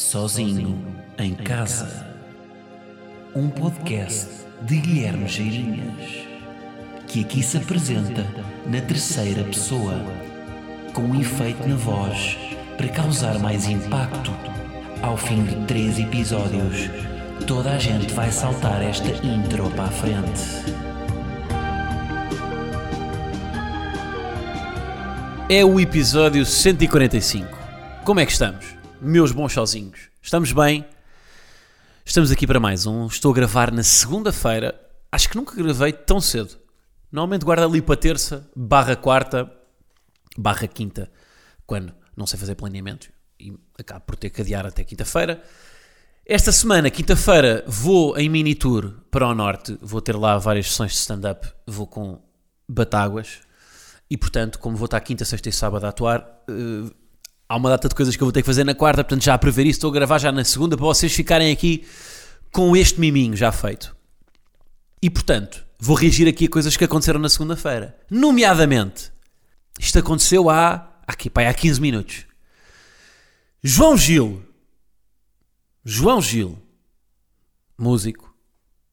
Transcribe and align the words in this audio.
Sozinho 0.00 0.82
em 1.18 1.34
Casa. 1.34 2.06
Um 3.36 3.50
podcast 3.50 4.46
de 4.62 4.78
Guilherme 4.78 5.28
Geirinhas, 5.28 6.26
que 7.06 7.20
aqui 7.20 7.42
se 7.42 7.58
apresenta 7.58 8.24
na 8.66 8.80
terceira 8.80 9.44
pessoa, 9.44 9.94
com 10.94 11.02
um 11.02 11.20
efeito 11.20 11.68
na 11.68 11.76
voz 11.76 12.38
para 12.78 12.88
causar 12.88 13.38
mais 13.38 13.68
impacto. 13.68 14.32
Ao 15.02 15.18
fim 15.18 15.44
de 15.44 15.66
três 15.66 15.98
episódios, 15.98 16.88
toda 17.46 17.72
a 17.72 17.78
gente 17.78 18.12
vai 18.14 18.32
saltar 18.32 18.82
esta 18.82 19.10
intro 19.24 19.70
para 19.72 19.84
a 19.84 19.88
frente. 19.88 20.74
É 25.48 25.62
o 25.62 25.78
episódio 25.78 26.44
145. 26.46 27.46
Como 28.02 28.18
é 28.18 28.24
que 28.24 28.32
estamos? 28.32 28.79
Meus 29.02 29.32
bons 29.32 29.54
sozinhos. 29.54 30.10
Estamos 30.20 30.52
bem? 30.52 30.84
Estamos 32.04 32.30
aqui 32.30 32.46
para 32.46 32.60
mais 32.60 32.84
um. 32.84 33.06
Estou 33.06 33.32
a 33.32 33.34
gravar 33.34 33.72
na 33.72 33.82
segunda-feira. 33.82 34.78
Acho 35.10 35.30
que 35.30 35.36
nunca 35.36 35.56
gravei 35.56 35.90
tão 35.90 36.20
cedo. 36.20 36.58
Normalmente 37.10 37.42
guardo 37.42 37.62
ali 37.62 37.80
para 37.80 37.96
terça, 37.96 38.46
barra 38.54 38.94
quarta, 38.94 39.50
barra 40.36 40.66
quinta, 40.68 41.10
quando 41.66 41.94
não 42.14 42.26
sei 42.26 42.38
fazer 42.38 42.54
planeamento 42.56 43.08
e 43.40 43.54
acabo 43.78 44.04
por 44.04 44.16
ter 44.16 44.28
que 44.28 44.42
adiar 44.42 44.66
até 44.66 44.84
quinta-feira. 44.84 45.42
Esta 46.26 46.52
semana, 46.52 46.90
quinta-feira, 46.90 47.64
vou 47.66 48.18
em 48.18 48.28
mini 48.28 48.54
tour 48.54 48.92
para 49.10 49.26
o 49.26 49.34
norte. 49.34 49.78
Vou 49.80 50.02
ter 50.02 50.14
lá 50.14 50.36
várias 50.36 50.66
sessões 50.68 50.92
de 50.92 50.98
stand-up. 50.98 51.50
Vou 51.66 51.86
com 51.86 52.22
Batáguas. 52.68 53.38
E 54.10 54.16
portanto, 54.18 54.58
como 54.58 54.76
vou 54.76 54.84
estar 54.84 55.00
quinta, 55.00 55.24
sexta 55.24 55.48
e 55.48 55.52
sábado 55.52 55.86
a 55.86 55.88
atuar, 55.88 56.44
eh, 56.50 56.99
há 57.50 57.56
uma 57.56 57.68
data 57.68 57.88
de 57.88 57.96
coisas 57.96 58.14
que 58.14 58.22
eu 58.22 58.26
vou 58.26 58.32
ter 58.32 58.42
que 58.42 58.46
fazer 58.46 58.62
na 58.62 58.76
quarta. 58.76 59.02
Portanto, 59.02 59.24
já 59.24 59.34
a 59.34 59.38
prever 59.38 59.66
isso, 59.66 59.78
estou 59.78 59.90
a 59.90 59.92
gravar 59.92 60.18
já 60.18 60.30
na 60.30 60.44
segunda 60.44 60.76
para 60.76 60.86
vocês 60.86 61.12
ficarem 61.12 61.50
aqui 61.50 61.84
com 62.52 62.76
este 62.76 63.00
miminho 63.00 63.36
já 63.36 63.50
feito. 63.50 63.96
E 65.02 65.10
portanto, 65.10 65.66
vou 65.76 65.96
reagir 65.96 66.28
aqui 66.28 66.44
a 66.44 66.48
coisas 66.48 66.76
que 66.76 66.84
aconteceram 66.84 67.18
na 67.18 67.28
segunda-feira. 67.28 67.98
Nomeadamente, 68.08 69.12
isto 69.80 69.98
aconteceu 69.98 70.48
há, 70.48 70.92
aqui, 71.04 71.28
pá, 71.28 71.48
há 71.48 71.52
15 71.52 71.80
minutos. 71.80 72.24
João 73.64 73.96
Gil. 73.96 74.44
João 75.84 76.22
Gil. 76.22 76.56
Músico. 77.76 78.32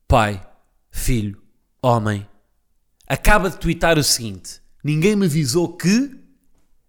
Pai. 0.07 0.43
Filho. 0.89 1.39
Homem. 1.79 2.27
Acaba 3.07 3.51
de 3.51 3.59
twittar 3.59 3.99
o 3.99 4.03
seguinte. 4.03 4.61
Ninguém 4.83 5.15
me 5.15 5.27
avisou 5.27 5.77
que... 5.77 6.17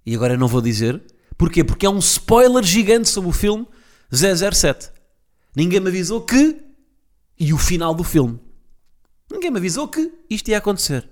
E 0.07 0.15
agora 0.15 0.35
não 0.35 0.49
vou 0.49 0.63
dizer. 0.63 1.03
Porquê? 1.39 1.63
Porque 1.63 1.87
é 1.87 1.91
um 1.91 2.01
spoiler 2.01 2.65
gigante 2.65 3.09
sobre 3.09 3.31
o 3.31 3.33
filme 3.33 3.67
007. 4.13 4.91
Ninguém 5.55 5.81
me 5.81 5.89
avisou 5.89 6.21
que... 6.21 6.61
E 7.41 7.53
o 7.53 7.59
final 7.59 7.95
do 7.95 8.03
filme. 8.03 8.41
Ninguém 9.31 9.53
me 9.53 9.59
avisou 9.59 9.87
que 9.87 10.13
isto 10.29 10.49
ia 10.49 10.59
acontecer. 10.59 11.09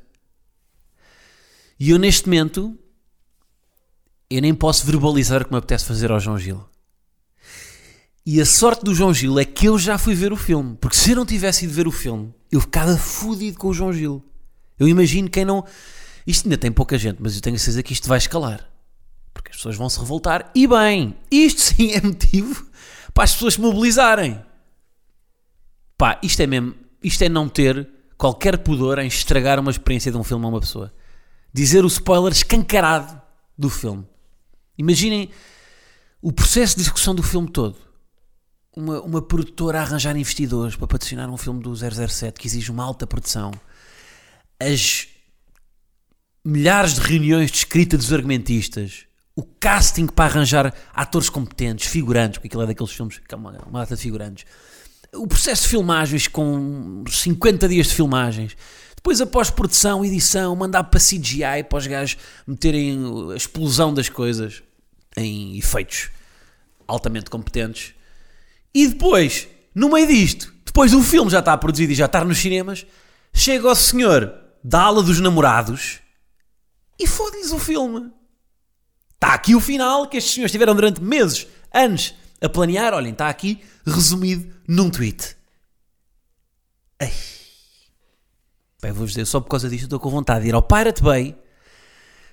E 1.79 1.91
eu 1.91 1.99
neste 1.99 2.27
momento... 2.27 2.77
Eu 4.29 4.43
nem 4.43 4.53
posso 4.53 4.85
verbalizar 4.85 5.41
o 5.43 5.45
que 5.45 5.53
me 5.53 5.59
apetece 5.59 5.85
fazer 5.85 6.11
ao 6.11 6.19
João 6.19 6.37
Gil. 6.37 6.69
E 8.27 8.41
a 8.41 8.45
sorte 8.45 8.85
do 8.85 8.93
João 8.93 9.15
Gil 9.15 9.39
é 9.39 9.45
que 9.45 9.67
eu 9.67 9.79
já 9.79 9.97
fui 9.97 10.17
ver 10.17 10.33
o 10.33 10.37
filme. 10.37 10.77
Porque 10.81 10.97
se 10.97 11.13
eu 11.13 11.17
não 11.17 11.25
tivesse 11.25 11.65
ido 11.65 11.73
ver 11.73 11.87
o 11.87 11.93
filme, 11.93 12.35
eu 12.51 12.61
ficava 12.61 12.97
fodido 12.99 13.57
com 13.57 13.69
o 13.69 13.73
João 13.73 13.93
Gil. 13.93 14.25
Eu 14.77 14.89
imagino 14.89 15.31
quem 15.31 15.45
não. 15.45 15.65
Isto 16.27 16.47
ainda 16.47 16.59
tem 16.59 16.73
pouca 16.73 16.99
gente, 16.99 17.19
mas 17.21 17.37
eu 17.37 17.41
tenho 17.41 17.55
a 17.55 17.59
certeza 17.61 17.85
que 17.85 17.93
isto 17.93 18.09
vai 18.09 18.19
escalar. 18.19 18.69
Porque 19.37 19.51
as 19.51 19.57
pessoas 19.57 19.77
vão 19.77 19.89
se 19.89 19.99
revoltar. 19.99 20.51
E 20.55 20.67
bem, 20.67 21.17
isto 21.31 21.61
sim 21.75 21.93
é 21.93 22.01
motivo 22.01 22.67
para 23.13 23.25
as 23.25 23.33
pessoas 23.33 23.55
se 23.55 23.61
mobilizarem. 23.61 24.43
Pá, 25.97 26.19
isto 26.23 26.41
é 26.41 26.47
mesmo. 26.47 26.75
Isto 27.03 27.23
é 27.25 27.29
não 27.29 27.49
ter 27.49 27.89
qualquer 28.17 28.59
pudor 28.59 28.99
em 28.99 29.07
estragar 29.07 29.61
uma 29.61 29.71
experiência 29.71 30.11
de 30.11 30.19
um 30.19 30.25
filme 30.25 30.45
a 30.45 30.49
uma 30.49 30.61
pessoa. 30.61 30.93
Dizer 31.53 31.85
o 31.85 31.89
spoiler 31.89 32.33
escancarado 32.33 33.21
do 33.57 33.71
filme. 33.71 34.07
Imaginem 34.77 35.31
o 36.21 36.33
processo 36.33 36.77
de 36.77 36.83
execução 36.83 37.15
do 37.15 37.23
filme 37.23 37.51
todo 37.51 37.87
uma, 38.77 39.01
uma 39.01 39.23
produtora 39.23 39.81
a 39.81 39.83
arranjar 39.83 40.15
investidores 40.17 40.77
para 40.77 40.87
patrocinar 40.87 41.31
um 41.31 41.39
filme 41.39 41.63
do 41.63 41.75
007 41.75 42.39
que 42.39 42.47
exige 42.47 42.71
uma 42.71 42.85
alta 42.85 43.07
produção, 43.07 43.51
as 44.61 45.09
milhares 46.45 46.95
de 46.95 47.01
reuniões 47.01 47.51
de 47.51 47.57
escrita 47.57 47.97
dos 47.97 48.13
argumentistas, 48.13 49.07
o 49.37 49.43
casting 49.43 50.07
para 50.07 50.25
arranjar 50.25 50.75
atores 50.95 51.29
competentes, 51.29 51.87
figurantes, 51.87 52.39
porque 52.39 52.49
aquilo 52.49 52.63
é 52.63 52.67
daqueles 52.67 52.93
filmes 52.93 53.19
que 53.19 53.35
é 53.35 53.37
uma, 53.37 53.53
uma 53.67 53.81
data 53.81 53.95
de 53.95 54.03
figurantes, 54.03 54.47
o 55.15 55.27
processo 55.27 55.65
de 55.65 55.69
filmagens 55.69 56.27
com 56.27 57.05
50 57.07 57.69
dias 57.69 57.89
de 57.89 57.95
filmagens, 57.95 58.57
depois 58.97 59.21
a 59.21 59.27
pós-produção, 59.27 60.05
edição, 60.05 60.57
mandar 60.57 60.85
para 60.85 60.99
CGI 60.99 61.65
para 61.69 61.79
os 61.79 61.87
gajos 61.87 62.19
meterem 62.47 62.99
a 63.33 63.37
explosão 63.37 63.95
das 63.95 64.09
coisas 64.09 64.63
em 65.17 65.57
efeitos 65.57 66.11
altamente 66.89 67.31
competentes. 67.31 67.95
E 68.75 68.89
depois, 68.89 69.49
no 69.75 69.91
meio 69.91 70.07
disto, 70.07 70.53
depois 70.65 70.93
o 70.93 71.03
filme 71.03 71.31
já 71.31 71.39
está 71.39 71.57
produzido 71.57 71.93
e 71.93 71.95
já 71.95 72.07
está 72.07 72.25
nos 72.25 72.39
cinemas, 72.39 72.87
chega 73.33 73.71
o 73.71 73.75
senhor 73.75 74.35
da 74.63 74.83
ala 74.83 75.03
dos 75.03 75.21
namorados 75.21 76.01
e 76.99 77.07
fode-lhes 77.07 77.53
o 77.53 77.59
filme. 77.59 78.11
Está 79.17 79.35
aqui 79.35 79.55
o 79.55 79.61
final 79.61 80.07
que 80.07 80.17
estes 80.17 80.35
senhores 80.35 80.53
tiveram 80.53 80.75
durante 80.75 81.03
meses, 81.03 81.47
anos, 81.73 82.15
a 82.41 82.49
planear. 82.49 82.95
Olhem, 82.95 83.13
está 83.13 83.29
aqui 83.29 83.61
resumido 83.85 84.55
num 84.69 84.89
tweet. 84.89 85.37
Ei. 87.01 87.13
Bem, 88.81 88.93
vou-vos 88.93 89.11
dizer, 89.11 89.27
só 89.27 89.41
por 89.41 89.49
causa 89.49 89.69
disto 89.69 89.85
estou 89.85 89.99
com 89.99 90.11
vontade 90.11 90.43
de 90.43 90.51
ir 90.51 90.55
ao 90.55 90.63
Pirate 90.63 91.03
Bay 91.03 91.37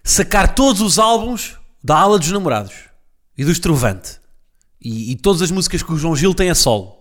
sacar 0.04 0.54
todos 0.54 0.82
os 0.82 1.00
álbuns 1.00 1.58
da 1.82 1.98
ala 1.98 2.20
dos 2.20 2.32
namorados 2.32 2.74
e 3.38 3.46
do 3.46 3.52
Estrovante 3.52 4.20
e, 4.80 5.12
e, 5.12 5.16
todas 5.16 5.42
as 5.42 5.50
músicas 5.50 5.82
que 5.82 5.94
o 5.94 5.98
João 5.98 6.16
Gil 6.16 6.34
tem 6.34 6.50
a 6.50 6.56
solo. 6.56 6.98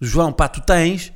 João, 0.00 0.32
pá, 0.32 0.48
tu 0.48 0.60
tens. 0.60 1.12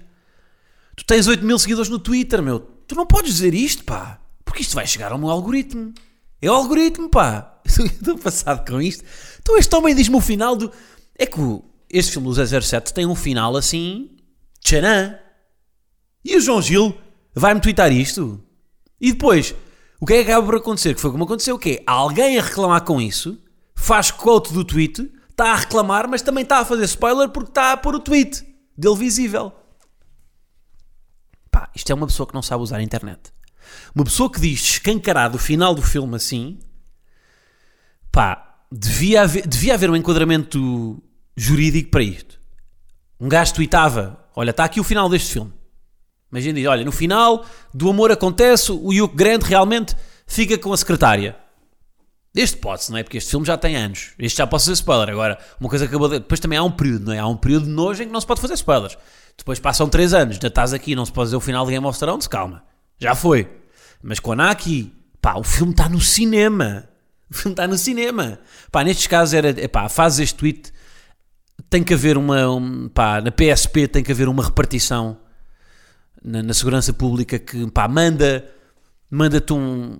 Tu 0.94 1.04
tens 1.04 1.26
8 1.26 1.44
mil 1.44 1.58
seguidores 1.58 1.90
no 1.90 1.98
Twitter, 1.98 2.40
meu. 2.40 2.60
Tu 2.60 2.94
não 2.94 3.04
podes 3.04 3.34
dizer 3.34 3.52
isto, 3.52 3.82
pá. 3.82 4.20
Porque 4.44 4.62
isto 4.62 4.76
vai 4.76 4.86
chegar 4.86 5.10
ao 5.10 5.18
meu 5.18 5.30
algoritmo. 5.30 5.92
É 6.44 6.50
o 6.50 6.54
algoritmo, 6.54 7.08
pá. 7.08 7.60
Estou 7.64 8.18
passado 8.18 8.68
com 8.68 8.80
isto. 8.80 9.04
Então 9.40 9.56
este 9.56 9.74
homem 9.74 9.94
diz-me 9.94 10.16
o 10.16 10.20
final 10.20 10.54
do. 10.56 10.70
É 11.16 11.26
que 11.26 11.40
este 11.90 12.12
filme 12.12 12.28
do 12.28 12.62
007 12.62 12.92
tem 12.92 13.06
um 13.06 13.14
final 13.14 13.56
assim. 13.56 14.10
Tcharam. 14.60 15.16
E 16.24 16.36
o 16.36 16.40
João 16.40 16.60
Gil 16.60 16.96
vai-me 17.34 17.60
twittar 17.60 17.92
isto. 17.92 18.42
E 19.00 19.12
depois, 19.12 19.54
o 20.00 20.06
que 20.06 20.14
é 20.14 20.24
que 20.24 20.30
acaba 20.30 20.46
por 20.46 20.56
acontecer? 20.56 20.94
Que 20.94 21.00
foi 21.00 21.10
como 21.10 21.24
aconteceu 21.24 21.56
o 21.56 21.58
quê? 21.58 21.82
Alguém 21.86 22.38
a 22.38 22.42
reclamar 22.42 22.82
com 22.84 23.00
isso, 23.00 23.38
faz 23.74 24.10
quote 24.10 24.52
do 24.52 24.64
tweet 24.64 25.10
está 25.34 25.52
a 25.52 25.56
reclamar, 25.56 26.08
mas 26.08 26.22
também 26.22 26.42
está 26.42 26.60
a 26.60 26.64
fazer 26.64 26.84
spoiler 26.84 27.28
porque 27.28 27.50
está 27.50 27.72
a 27.72 27.76
pôr 27.76 27.96
o 27.96 28.00
tweet 28.00 28.44
dele 28.78 28.96
visível. 28.96 29.52
Pá, 31.50 31.68
isto 31.74 31.90
é 31.90 31.94
uma 31.94 32.06
pessoa 32.06 32.26
que 32.26 32.34
não 32.34 32.42
sabe 32.42 32.62
usar 32.62 32.78
a 32.78 32.82
internet. 32.82 33.32
Uma 33.94 34.04
pessoa 34.04 34.30
que 34.30 34.40
diz 34.40 34.60
escancarado 34.60 35.36
o 35.36 35.40
final 35.40 35.74
do 35.74 35.82
filme 35.82 36.16
assim, 36.16 36.58
pá, 38.10 38.58
devia 38.70 39.22
haver, 39.22 39.46
devia 39.46 39.74
haver 39.74 39.90
um 39.90 39.96
enquadramento 39.96 41.02
jurídico 41.36 41.90
para 41.90 42.02
isto. 42.02 42.40
Um 43.20 43.28
gajo 43.28 43.54
tweetava, 43.54 44.18
olha, 44.34 44.50
está 44.50 44.64
aqui 44.64 44.80
o 44.80 44.84
final 44.84 45.08
deste 45.08 45.32
filme. 45.32 45.52
Imagina, 46.30 46.68
olha, 46.68 46.84
no 46.84 46.92
final 46.92 47.46
do 47.72 47.88
amor 47.88 48.10
acontece, 48.10 48.72
o 48.72 48.88
Hugh 48.88 49.14
Grant 49.14 49.42
realmente 49.44 49.94
fica 50.26 50.58
com 50.58 50.72
a 50.72 50.76
secretária. 50.76 51.36
Este 52.34 52.56
pode-se, 52.56 52.90
não 52.90 52.98
é? 52.98 53.04
Porque 53.04 53.18
este 53.18 53.30
filme 53.30 53.46
já 53.46 53.56
tem 53.56 53.76
anos. 53.76 54.10
Este 54.18 54.38
já 54.38 54.46
posso 54.46 54.64
fazer 54.64 54.74
spoiler. 54.74 55.08
Agora, 55.10 55.38
uma 55.60 55.70
coisa 55.70 55.84
acabou 55.84 56.08
de... 56.08 56.18
Depois 56.18 56.40
também 56.40 56.58
há 56.58 56.64
um 56.64 56.70
período, 56.72 57.04
não 57.04 57.12
é? 57.12 57.20
Há 57.20 57.26
um 57.28 57.36
período 57.36 57.66
de 57.66 57.70
nojo 57.70 58.02
em 58.02 58.06
que 58.06 58.12
não 58.12 58.20
se 58.20 58.26
pode 58.26 58.40
fazer 58.40 58.54
spoilers. 58.54 58.98
Depois 59.38 59.60
passam 59.60 59.88
3 59.88 60.14
anos, 60.14 60.38
já 60.42 60.48
estás 60.48 60.72
aqui 60.72 60.96
não 60.96 61.04
se 61.06 61.12
pode 61.12 61.28
dizer 61.28 61.36
o 61.36 61.40
final 61.40 61.64
de 61.64 61.72
Game 61.72 61.86
of 61.86 61.96
Thrones, 61.96 62.26
calma. 62.26 62.64
Já 62.98 63.14
foi. 63.14 63.48
Mas 64.02 64.20
quando 64.20 64.40
há 64.40 64.50
aqui, 64.50 64.92
pá, 65.20 65.34
o 65.34 65.42
filme 65.42 65.72
está 65.72 65.88
no 65.88 66.00
cinema. 66.00 66.88
O 67.30 67.36
filme 67.36 67.54
está 67.54 67.66
no 67.66 67.76
cinema. 67.76 68.38
Pá, 68.70 68.84
nestes 68.84 69.06
casos 69.08 69.34
era, 69.34 69.68
pá, 69.68 69.88
fazes 69.88 70.20
este 70.20 70.36
tweet, 70.36 70.72
tem 71.68 71.82
que 71.82 71.94
haver 71.94 72.16
uma, 72.16 72.48
um, 72.48 72.88
pá, 72.88 73.20
na 73.20 73.32
PSP 73.32 73.88
tem 73.88 74.04
que 74.04 74.12
haver 74.12 74.28
uma 74.28 74.44
repartição 74.44 75.16
na, 76.22 76.42
na 76.42 76.54
segurança 76.54 76.92
pública 76.92 77.38
que, 77.38 77.68
pá, 77.70 77.88
manda, 77.88 78.48
manda-te 79.10 79.52
um, 79.52 79.98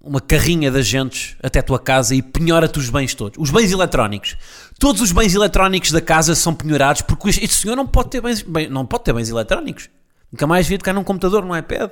uma 0.00 0.20
carrinha 0.20 0.70
de 0.70 0.78
agentes 0.78 1.36
até 1.42 1.60
a 1.60 1.62
tua 1.62 1.78
casa 1.78 2.14
e 2.14 2.22
penhora-te 2.22 2.78
os 2.78 2.90
bens 2.90 3.14
todos. 3.14 3.38
Os 3.38 3.50
bens 3.50 3.72
eletrónicos. 3.72 4.36
Todos 4.78 5.00
os 5.00 5.12
bens 5.12 5.34
eletrónicos 5.34 5.90
da 5.90 6.00
casa 6.00 6.34
são 6.34 6.54
penhorados 6.54 7.02
porque 7.02 7.28
este 7.30 7.54
senhor 7.54 7.76
não 7.76 7.86
pode 7.86 8.10
ter 8.10 8.20
bens, 8.20 8.42
bem, 8.42 8.68
não 8.68 8.84
pode 8.86 9.04
ter 9.04 9.12
bens 9.12 9.28
eletrónicos. 9.28 9.88
Nunca 10.32 10.46
mais 10.46 10.64
devia 10.66 10.78
tocar 10.78 10.94
num 10.94 11.04
computador, 11.04 11.44
num 11.44 11.56
iPad. 11.56 11.90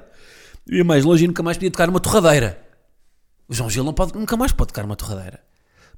E 0.67 0.83
mais 0.83 1.05
longe 1.05 1.27
nunca 1.27 1.43
mais 1.43 1.59
podia 1.59 1.71
tocar 1.71 1.87
numa 1.87 2.01
torradeira. 2.01 2.67
O 3.47 3.55
João 3.55 3.69
Gil 3.69 3.85
não 3.85 3.93
pode, 3.93 4.15
nunca 4.15 4.37
mais 4.37 4.53
pode 4.53 4.69
tocar 4.69 4.83
numa 4.83 4.97
torradeira. 4.97 5.45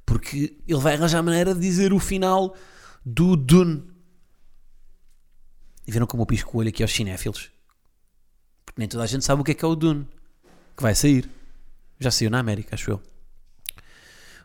Porque 0.05 0.57
ele 0.67 0.79
vai 0.79 0.95
arranjar 0.95 1.19
a 1.19 1.23
maneira 1.23 1.53
de 1.53 1.61
dizer 1.61 1.93
o 1.93 1.99
final 1.99 2.55
do 3.05 3.37
Dune. 3.37 3.83
E 5.87 5.91
viram 5.91 6.05
como 6.05 6.23
eu 6.23 6.27
pisco 6.27 6.57
o 6.57 6.59
olho 6.59 6.69
aqui 6.69 6.83
aos 6.83 6.91
cinéfilos? 6.91 7.49
Porque 8.65 8.79
nem 8.79 8.87
toda 8.87 9.03
a 9.03 9.07
gente 9.07 9.23
sabe 9.23 9.41
o 9.41 9.43
que 9.43 9.51
é 9.51 9.53
que 9.53 9.63
é 9.63 9.67
o 9.67 9.75
Dune. 9.75 10.07
Que 10.75 10.83
vai 10.83 10.95
sair. 10.95 11.29
Já 11.99 12.11
saiu 12.11 12.29
na 12.29 12.39
América, 12.39 12.75
acho 12.75 12.91
eu. 12.91 13.01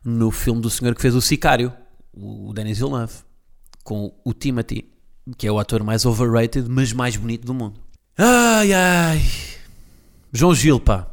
No 0.04 0.30
filme 0.30 0.60
do 0.60 0.70
senhor 0.70 0.94
que 0.94 1.02
fez 1.02 1.14
o 1.14 1.20
Sicário, 1.20 1.72
o 2.12 2.52
Denis 2.52 2.78
Villeneuve, 2.78 3.14
com 3.82 4.14
o 4.24 4.32
Timothy, 4.32 4.92
que 5.36 5.46
é 5.46 5.50
o 5.50 5.58
ator 5.58 5.82
mais 5.82 6.04
overrated, 6.04 6.68
mas 6.68 6.92
mais 6.92 7.16
bonito 7.16 7.44
do 7.44 7.54
mundo. 7.54 7.87
Ai, 8.18 8.72
ai. 8.72 9.22
João 10.32 10.52
Gil, 10.52 10.80
pá. 10.80 11.06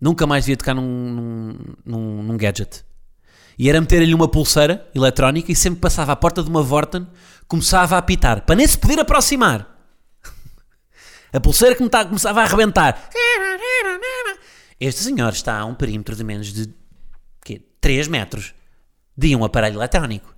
Nunca 0.00 0.26
mais 0.26 0.44
devia 0.44 0.56
tocar 0.56 0.74
num, 0.74 1.56
num, 1.84 2.22
num, 2.24 2.36
gadget. 2.36 2.84
E 3.56 3.70
era 3.70 3.80
meter-lhe 3.80 4.12
uma 4.12 4.28
pulseira 4.28 4.86
eletrónica 4.94 5.50
e 5.52 5.56
sempre 5.56 5.80
passava 5.80 6.10
à 6.12 6.16
porta 6.16 6.42
de 6.42 6.50
uma 6.50 6.62
Vorten, 6.62 7.06
começava 7.46 7.94
a 7.94 7.98
apitar, 7.98 8.42
para 8.44 8.56
nem 8.56 8.66
se 8.66 8.76
poder 8.76 8.98
aproximar. 8.98 9.74
A 11.32 11.40
pulseira 11.40 11.74
que 11.74 11.82
me 11.82 11.88
tá- 11.88 12.04
começava 12.04 12.40
a 12.40 12.44
arrebentar. 12.44 13.08
Este 14.78 15.04
senhor 15.04 15.32
está 15.32 15.58
a 15.58 15.64
um 15.64 15.74
perímetro 15.74 16.14
de 16.14 16.24
menos 16.24 16.52
de 16.52 16.68
quê? 17.44 17.62
3 17.80 18.08
metros 18.08 18.54
de 19.16 19.34
um 19.34 19.44
aparelho 19.44 19.76
eletrónico. 19.78 20.34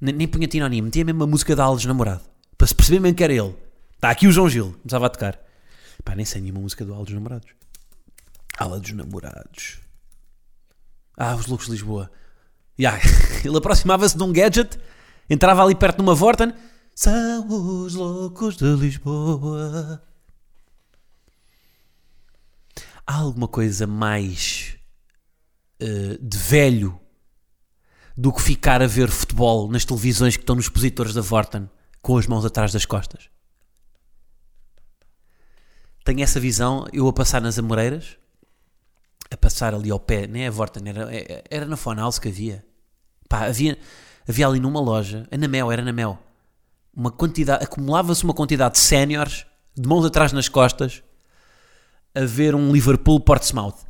Nem, 0.00 0.28
punha 0.28 0.46
tinónimo, 0.46 0.84
metia 0.84 1.04
mesmo 1.04 1.24
a 1.24 1.26
música 1.26 1.56
da 1.56 1.64
Alves 1.64 1.86
Namorado. 1.86 2.22
Para 2.56 2.66
se 2.66 2.74
perceber 2.74 3.00
mesmo 3.00 3.16
que 3.16 3.24
era 3.24 3.32
ele. 3.32 3.56
Está 3.96 4.10
aqui 4.10 4.26
o 4.26 4.32
João 4.32 4.48
Gil, 4.48 4.72
começava 4.82 5.06
a 5.06 5.10
tocar. 5.10 5.38
Pá, 6.04 6.14
nem 6.14 6.24
sei 6.24 6.40
nenhuma 6.40 6.60
música 6.60 6.84
do 6.84 6.94
Ala 6.94 7.04
dos 7.04 7.14
Namorados. 7.14 7.50
Ala 8.58 8.78
dos 8.78 8.92
Namorados. 8.92 9.80
Ah, 11.16 11.34
os 11.34 11.46
loucos 11.46 11.66
de 11.66 11.72
Lisboa. 11.72 12.10
Ya, 12.78 12.98
Ele 13.42 13.56
aproximava-se 13.56 14.16
de 14.16 14.22
um 14.22 14.32
gadget, 14.32 14.78
entrava 15.28 15.62
ali 15.62 15.74
perto 15.74 15.96
de 15.96 16.02
uma 16.02 16.14
Vorten. 16.14 16.52
São 16.94 17.84
os 17.84 17.94
loucos 17.94 18.56
de 18.56 18.66
Lisboa. 18.76 20.02
Há 23.06 23.16
alguma 23.16 23.48
coisa 23.48 23.86
mais 23.86 24.76
eh, 25.80 26.18
de 26.20 26.38
velho 26.38 27.00
do 28.16 28.32
que 28.32 28.42
ficar 28.42 28.82
a 28.82 28.86
ver 28.86 29.08
futebol 29.10 29.70
nas 29.70 29.84
televisões 29.84 30.36
que 30.36 30.42
estão 30.42 30.56
nos 30.56 30.66
expositores 30.66 31.14
da 31.14 31.20
Vorten 31.20 31.68
com 32.02 32.18
as 32.18 32.26
mãos 32.26 32.44
atrás 32.44 32.72
das 32.72 32.84
costas? 32.84 33.28
Tenho 36.06 36.22
essa 36.22 36.38
visão, 36.38 36.86
eu 36.92 37.08
a 37.08 37.12
passar 37.12 37.42
nas 37.42 37.58
Amoreiras, 37.58 38.16
a 39.28 39.36
passar 39.36 39.74
ali 39.74 39.90
ao 39.90 39.98
pé, 39.98 40.28
nem 40.28 40.44
é 40.44 40.46
a 40.46 40.50
Vorten, 40.52 40.88
era, 40.88 41.08
era 41.50 41.66
na 41.66 41.76
Fonhouse 41.76 42.20
que 42.20 42.28
havia. 42.28 42.64
Pá, 43.28 43.46
havia, 43.46 43.76
havia 44.26 44.46
ali 44.46 44.60
numa 44.60 44.78
loja, 44.78 45.26
a 45.32 45.36
Namel, 45.36 45.72
era 45.72 45.82
na 45.82 45.92
Mel, 45.92 46.16
uma 46.94 47.10
quantidade, 47.10 47.64
acumulava-se 47.64 48.22
uma 48.22 48.32
quantidade 48.32 48.74
de 48.74 48.78
séniores, 48.82 49.46
de 49.76 49.88
mãos 49.88 50.04
atrás 50.04 50.32
nas 50.32 50.48
costas, 50.48 51.02
a 52.14 52.24
ver 52.24 52.54
um 52.54 52.72
Liverpool 52.72 53.18
Portsmouth. 53.18 53.84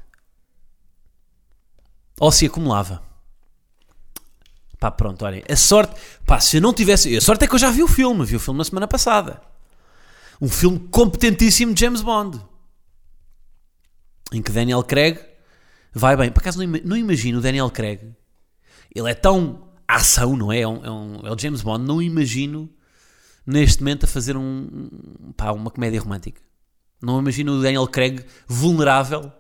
Ou 2.18 2.32
se 2.32 2.46
acumulava. 2.46 3.02
Pá, 4.80 4.90
pronto, 4.90 5.22
olhem, 5.22 5.44
a 5.46 5.54
sorte, 5.54 5.94
pá, 6.24 6.40
se 6.40 6.56
eu 6.56 6.62
não 6.62 6.72
tivesse, 6.72 7.14
a 7.14 7.20
sorte 7.20 7.44
é 7.44 7.46
que 7.46 7.54
eu 7.54 7.58
já 7.58 7.70
vi 7.70 7.82
o 7.82 7.88
filme, 7.88 8.24
vi 8.24 8.36
o 8.36 8.40
filme 8.40 8.56
na 8.56 8.64
semana 8.64 8.88
passada. 8.88 9.54
Um 10.40 10.48
filme 10.48 10.78
competentíssimo 10.90 11.72
de 11.74 11.80
James 11.80 12.02
Bond. 12.02 12.40
Em 14.32 14.42
que 14.42 14.50
Daniel 14.52 14.82
Craig 14.82 15.18
vai 15.92 16.16
bem. 16.16 16.30
Por 16.30 16.40
acaso 16.40 16.58
não, 16.58 16.64
ima- 16.64 16.80
não 16.84 16.96
imagino 16.96 17.38
o 17.38 17.40
Daniel 17.42 17.70
Craig. 17.70 18.00
Ele 18.94 19.10
é 19.10 19.14
tão 19.14 19.68
ação, 19.86 20.36
não 20.36 20.52
é? 20.52 20.60
É, 20.60 20.68
um- 20.68 20.84
é 20.84 20.90
um- 20.90 21.26
é 21.26 21.32
o 21.32 21.38
James 21.38 21.62
Bond. 21.62 21.84
Não 21.86 22.02
imagino 22.02 22.68
neste 23.46 23.80
momento 23.82 24.04
a 24.04 24.08
fazer 24.08 24.36
um, 24.36 24.90
pá, 25.36 25.52
uma 25.52 25.70
comédia 25.70 26.00
romântica. 26.00 26.40
Não 27.00 27.18
imagino 27.20 27.52
o 27.52 27.62
Daniel 27.62 27.86
Craig 27.86 28.24
vulnerável 28.46 29.30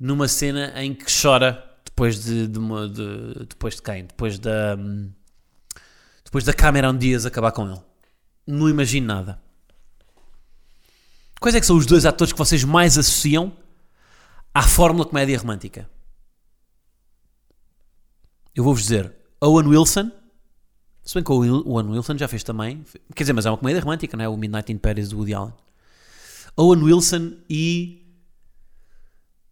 numa 0.00 0.26
cena 0.26 0.72
em 0.82 0.92
que 0.94 1.04
chora 1.22 1.62
depois 1.84 2.24
de, 2.24 2.48
de 2.48 2.58
uma- 2.58 2.88
de- 2.88 3.46
depois 3.48 3.76
de 3.76 3.82
quem? 3.82 4.04
Depois 4.06 4.38
da 4.38 4.74
hum, 4.78 5.12
depois 6.24 6.42
da 6.44 6.52
Cameron 6.52 6.96
Diaz 6.96 7.24
acabar 7.24 7.52
com 7.52 7.70
ele. 7.70 7.80
Não 8.46 8.68
imagino 8.68 9.06
nada. 9.06 9.40
Quais 11.44 11.54
é 11.54 11.60
que 11.60 11.66
são 11.66 11.76
os 11.76 11.84
dois 11.84 12.06
atores 12.06 12.32
que 12.32 12.38
vocês 12.38 12.64
mais 12.64 12.96
associam 12.96 13.52
à 14.54 14.62
fórmula 14.62 15.04
comédia 15.04 15.38
romântica? 15.38 15.86
Eu 18.54 18.64
vou-vos 18.64 18.80
dizer 18.84 19.14
Owen 19.42 19.66
Wilson. 19.68 20.10
Se 21.02 21.12
bem 21.12 21.22
que 21.22 21.30
o 21.30 21.68
Owen 21.68 21.90
Wilson 21.90 22.16
já 22.16 22.26
fez 22.28 22.42
também. 22.42 22.82
Quer 23.14 23.24
dizer, 23.24 23.34
mas 23.34 23.44
é 23.44 23.50
uma 23.50 23.58
comédia 23.58 23.82
romântica, 23.82 24.16
não 24.16 24.24
é? 24.24 24.28
O 24.30 24.38
Midnight 24.38 24.72
in 24.72 24.78
Paris 24.78 25.10
do 25.10 25.18
Woody 25.18 25.34
Allen. 25.34 25.52
Owen 26.56 26.82
Wilson 26.82 27.34
e. 27.50 28.00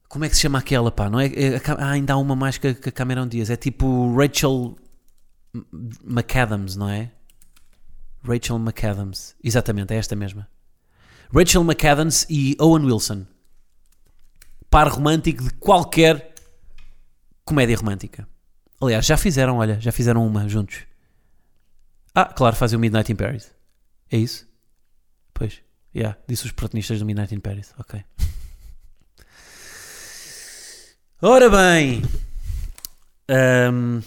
Como 0.08 0.24
é 0.24 0.30
que 0.30 0.34
se 0.34 0.40
chama 0.40 0.60
aquela, 0.60 0.90
pá? 0.90 1.10
Não 1.10 1.20
é, 1.20 1.26
é- 1.26 1.60
ah, 1.78 1.90
ainda 1.90 2.14
há 2.14 2.16
uma 2.16 2.34
mais 2.34 2.56
que, 2.56 2.68
a- 2.68 2.74
Cameron 2.74 3.28
Diaz. 3.28 3.50
É 3.50 3.56
tipo 3.56 4.16
Rachel 4.16 4.76
McAdams, 6.02 6.74
não 6.74 6.88
é? 6.88 7.12
Rachel 8.26 8.58
McAdams. 8.58 9.34
Exatamente, 9.44 9.92
é 9.92 9.98
esta 9.98 10.16
mesma. 10.16 10.48
Rachel 11.34 11.64
McAdams 11.64 12.26
e 12.28 12.56
Owen 12.60 12.84
Wilson. 12.84 13.26
Par 14.68 14.88
romântico 14.88 15.42
de 15.42 15.54
qualquer 15.54 16.34
comédia 17.44 17.76
romântica. 17.76 18.28
Aliás, 18.80 19.06
já 19.06 19.16
fizeram, 19.16 19.58
olha, 19.58 19.80
já 19.80 19.92
fizeram 19.92 20.26
uma 20.26 20.48
juntos. 20.48 20.80
Ah, 22.14 22.26
claro, 22.26 22.56
fazem 22.56 22.76
o 22.76 22.80
Midnight 22.80 23.10
in 23.10 23.16
Paris. 23.16 23.50
É 24.10 24.18
isso? 24.18 24.46
Pois, 25.32 25.62
yeah, 25.94 26.18
disse 26.28 26.44
os 26.46 26.52
protagonistas 26.52 26.98
do 26.98 27.06
Midnight 27.06 27.34
in 27.34 27.40
Paris. 27.40 27.72
Ok. 27.78 28.04
Ora 31.22 31.48
bem. 31.48 32.02
Ahm, 33.28 34.00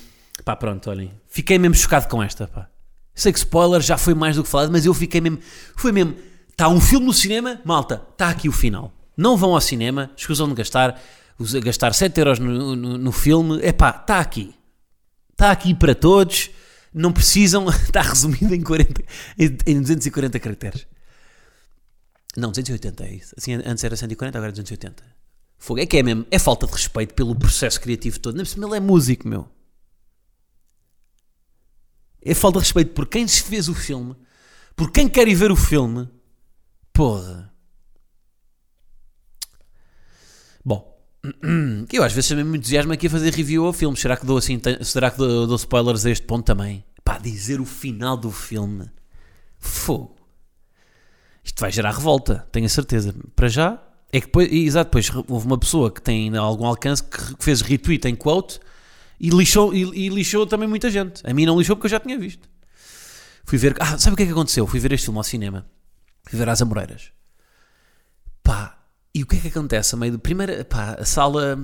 pá, 0.44 0.56
pronto, 0.56 0.90
olhem. 0.90 1.12
Fiquei 1.28 1.58
mesmo 1.58 1.76
chocado 1.76 2.08
com 2.08 2.22
esta, 2.22 2.48
pá. 2.48 2.70
Sei 3.14 3.32
que 3.32 3.40
spoiler 3.40 3.82
já 3.82 3.98
foi 3.98 4.14
mais 4.14 4.36
do 4.36 4.44
que 4.44 4.50
falado, 4.50 4.72
mas 4.72 4.86
eu 4.86 4.94
fiquei 4.94 5.22
mesmo. 5.22 5.40
Foi 5.76 5.92
mesmo. 5.92 6.16
Está 6.56 6.70
um 6.70 6.80
filme 6.80 7.06
no 7.06 7.12
cinema, 7.12 7.60
malta, 7.66 8.02
está 8.14 8.30
aqui 8.30 8.48
o 8.48 8.52
final. 8.54 8.94
Não 9.18 9.36
vão 9.36 9.54
ao 9.54 9.60
cinema, 9.60 10.10
escusam 10.16 10.48
de 10.48 10.56
gastar, 10.56 11.02
gastar 11.62 11.94
7 11.94 12.18
euros 12.18 12.40
no, 12.40 12.78
no, 12.78 12.98
no 12.98 13.12
filme. 13.12 13.60
É 13.62 13.74
pá, 13.74 13.90
está 13.90 14.22
aqui. 14.22 14.56
Está 15.34 15.52
aqui 15.52 15.76
para 15.76 15.94
todos. 15.94 16.50
Não 16.94 17.12
precisam. 17.12 17.68
Está 17.68 18.00
resumido 18.08 18.56
em, 18.56 18.62
40, 18.62 19.04
em, 19.38 19.58
em 19.68 19.82
240 19.82 20.40
caracteres. 20.40 20.88
Não, 22.38 22.52
280 22.52 23.04
é 23.04 23.14
isso. 23.14 23.36
Assim, 23.38 23.54
antes 23.54 23.84
era 23.84 23.98
140, 23.98 24.38
agora 24.38 24.50
é 24.50 24.54
280. 24.54 25.04
Fogo. 25.58 25.82
É 25.82 25.86
que 25.86 25.98
é 25.98 26.04
mesmo. 26.04 26.26
É 26.32 26.40
falta 26.40 26.66
de 26.66 26.72
respeito 26.72 27.14
pelo 27.14 27.36
processo 27.36 27.82
criativo 27.82 28.18
todo. 28.18 28.36
Nem 28.36 28.46
cima 28.46 28.66
ele 28.66 28.78
é 28.78 28.80
músico, 28.80 29.28
meu. 29.28 29.50
É 32.22 32.34
falta 32.34 32.60
de 32.60 32.64
respeito 32.64 32.94
por 32.94 33.08
quem 33.08 33.28
se 33.28 33.44
fez 33.44 33.68
o 33.68 33.76
filme, 33.76 34.16
por 34.74 34.90
quem 34.90 35.10
quer 35.10 35.28
ir 35.28 35.36
ver 35.36 35.52
o 35.52 35.56
filme. 35.56 36.10
Porra. 36.96 37.54
Bom, 40.64 40.98
eu 41.92 42.02
às 42.02 42.14
vezes 42.14 42.30
também 42.30 42.46
me 42.46 42.58
entusiasmo 42.58 42.94
aqui 42.94 43.08
a 43.08 43.10
fazer 43.10 43.34
review 43.34 43.66
ao 43.66 43.74
filme. 43.74 43.98
Será 43.98 44.16
que 44.16 44.26
dou 44.26 44.38
assim, 44.38 44.60
será 44.82 45.12
que 45.12 45.18
dou, 45.18 45.46
dou 45.46 45.58
spoilers 45.58 46.06
a 46.06 46.12
este 46.12 46.26
ponto 46.26 46.46
também? 46.46 46.86
Pá, 47.04 47.18
dizer 47.18 47.60
o 47.60 47.66
final 47.66 48.16
do 48.16 48.32
filme. 48.32 48.90
Fogo. 49.60 50.16
Isto 51.44 51.60
vai 51.60 51.70
gerar 51.70 51.92
revolta, 51.92 52.48
tenho 52.50 52.66
a 52.66 52.70
certeza. 52.70 53.14
Para 53.36 53.50
já, 53.50 53.84
é 54.10 54.22
que 54.22 54.28
depois, 54.28 54.50
exato, 54.50 54.90
depois 54.90 55.12
houve 55.28 55.46
uma 55.46 55.58
pessoa 55.58 55.92
que 55.92 56.02
tem 56.02 56.36
algum 56.38 56.66
alcance 56.66 57.04
que 57.04 57.44
fez 57.44 57.60
retweet 57.60 58.08
em 58.08 58.16
quote 58.16 58.58
e 59.20 59.30
lixou, 59.30 59.74
e, 59.74 59.82
e 59.82 60.08
lixou 60.08 60.48
também 60.48 60.68
muita 60.68 60.90
gente. 60.90 61.22
A 61.30 61.34
mim 61.34 61.46
não 61.46 61.60
lixou 61.60 61.76
porque 61.76 61.88
eu 61.88 61.92
já 61.92 62.00
tinha 62.00 62.18
visto. 62.18 62.50
Fui 63.44 63.58
ver. 63.58 63.76
Ah, 63.82 63.98
sabe 63.98 64.14
o 64.14 64.18
que 64.18 64.24
é 64.24 64.26
que 64.28 64.32
aconteceu? 64.32 64.66
Fui 64.66 64.80
ver 64.80 64.94
este 64.94 65.04
filme 65.04 65.20
ao 65.20 65.24
cinema. 65.24 65.68
Fui 66.26 66.38
ver 66.38 66.50
às 66.50 66.62
Amoreiras. 66.62 67.12
Pá, 68.44 68.78
e 69.14 69.24
o 69.24 69.26
que 69.28 69.38
é 69.38 69.40
que 69.40 69.48
acontece? 69.48 69.96
A 69.96 69.98
meio 69.98 70.14
do. 70.14 70.20
Primeiro, 70.20 70.64
pá, 70.66 70.96
a 71.00 71.06
sala. 71.06 71.58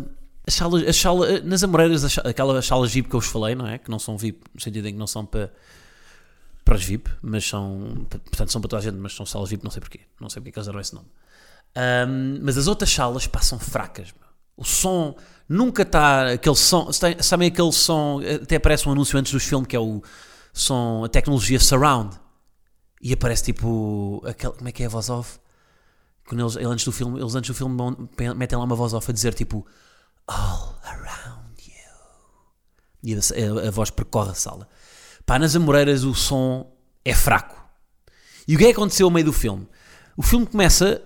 As 0.48 0.56
salas, 0.56 0.88
as 0.88 0.96
salas, 0.96 1.44
nas 1.44 1.63
Amoreiras, 1.63 2.03
as 2.03 2.18
aquelas 2.20 2.65
salas 2.65 2.91
VIP 2.91 3.10
que 3.10 3.15
eu 3.15 3.20
vos 3.20 3.30
falei, 3.30 3.53
não 3.53 3.68
é? 3.68 3.77
Que 3.77 3.91
não 3.91 4.00
são 4.00 4.18
VIP, 4.18 4.41
no 4.53 4.60
sentido 4.60 4.88
em 4.88 4.94
que 4.94 4.98
não 4.98 5.06
são 5.06 5.24
para, 5.24 5.53
para 6.65 6.75
os 6.75 6.84
VIP, 6.84 7.12
mas 7.22 7.48
são. 7.48 8.08
Portanto, 8.10 8.51
são 8.51 8.60
para 8.62 8.70
toda 8.70 8.80
a 8.80 8.84
gente, 8.84 8.98
mas 8.98 9.13
são 9.13 9.25
salas 9.25 9.50
VIP, 9.50 9.63
não 9.63 9.72
sei 9.72 9.80
porquê. 9.82 10.00
Não 10.20 10.30
sei 10.30 10.41
porque 10.41 10.50
é 10.50 10.51
que 10.53 10.60
eles 10.60 10.65
deram 10.65 10.80
esse 10.80 10.96
nome. 10.96 11.08
Ahm, 11.75 12.39
mas 12.41 12.58
as 12.58 12.68
outras 12.68 12.89
salas 12.91 13.27
passam 13.27 13.60
fracas. 13.60 14.13
meu. 14.13 14.30
O 14.58 14.63
som 14.63 15.15
nunca 15.48 15.84
está. 15.84 16.32
Aquele 16.32 16.56
som. 16.56 16.89
Sabem 17.20 17.48
aquele 17.50 17.72
som. 17.72 18.22
Até 18.41 18.56
aparece 18.56 18.88
um 18.88 18.91
anúncio 18.91 19.18
antes 19.20 19.32
dos 19.32 19.44
filmes 19.44 19.68
que 19.68 19.75
é 19.75 19.80
o 19.80 20.01
som. 20.53 21.03
A 21.06 21.10
tecnologia 21.10 21.60
surround. 21.60 22.20
E 23.01 23.13
aparece 23.13 23.43
tipo. 23.43 24.22
Aquele, 24.25 24.53
como 24.53 24.70
é 24.70 24.72
que 24.72 24.84
é 24.84 24.86
a 24.86 24.89
voz 24.89 25.10
off? 25.10 25.39
Quando 26.27 26.41
eles, 26.41 26.55
antes 26.58 26.86
do 26.86 26.91
filme, 26.91 27.20
eles 27.20 27.34
antes 27.36 27.50
do 27.50 27.53
filme 27.55 27.75
metem 28.36 28.58
lá 28.58 28.63
uma 28.63 28.75
voz 28.75 28.93
off 28.93 29.10
a 29.10 29.13
dizer 29.13 29.34
tipo. 29.34 29.65
All 30.27 30.79
around 30.84 31.62
you. 31.65 31.74
E 33.03 33.13
a, 33.15 33.17
a- 33.17 33.67
a 33.67 33.72
voz 33.72 33.89
percorre 33.89 34.31
a 34.31 34.36
sala. 34.36 34.67
Pá, 35.25 35.39
nas 35.39 35.55
Amoreiras 35.55 36.03
o 36.03 36.13
som 36.13 36.72
é 37.03 37.13
fraco. 37.13 37.60
E 38.48 38.55
o 38.55 38.58
que 38.60 38.65
é 38.65 38.67
que 38.67 38.74
aconteceu 38.74 39.08
ao 39.08 39.12
meio 39.12 39.25
do 39.25 39.34
filme? 39.34 39.67
O 40.15 40.22
filme 40.22 40.46
começa 40.46 41.01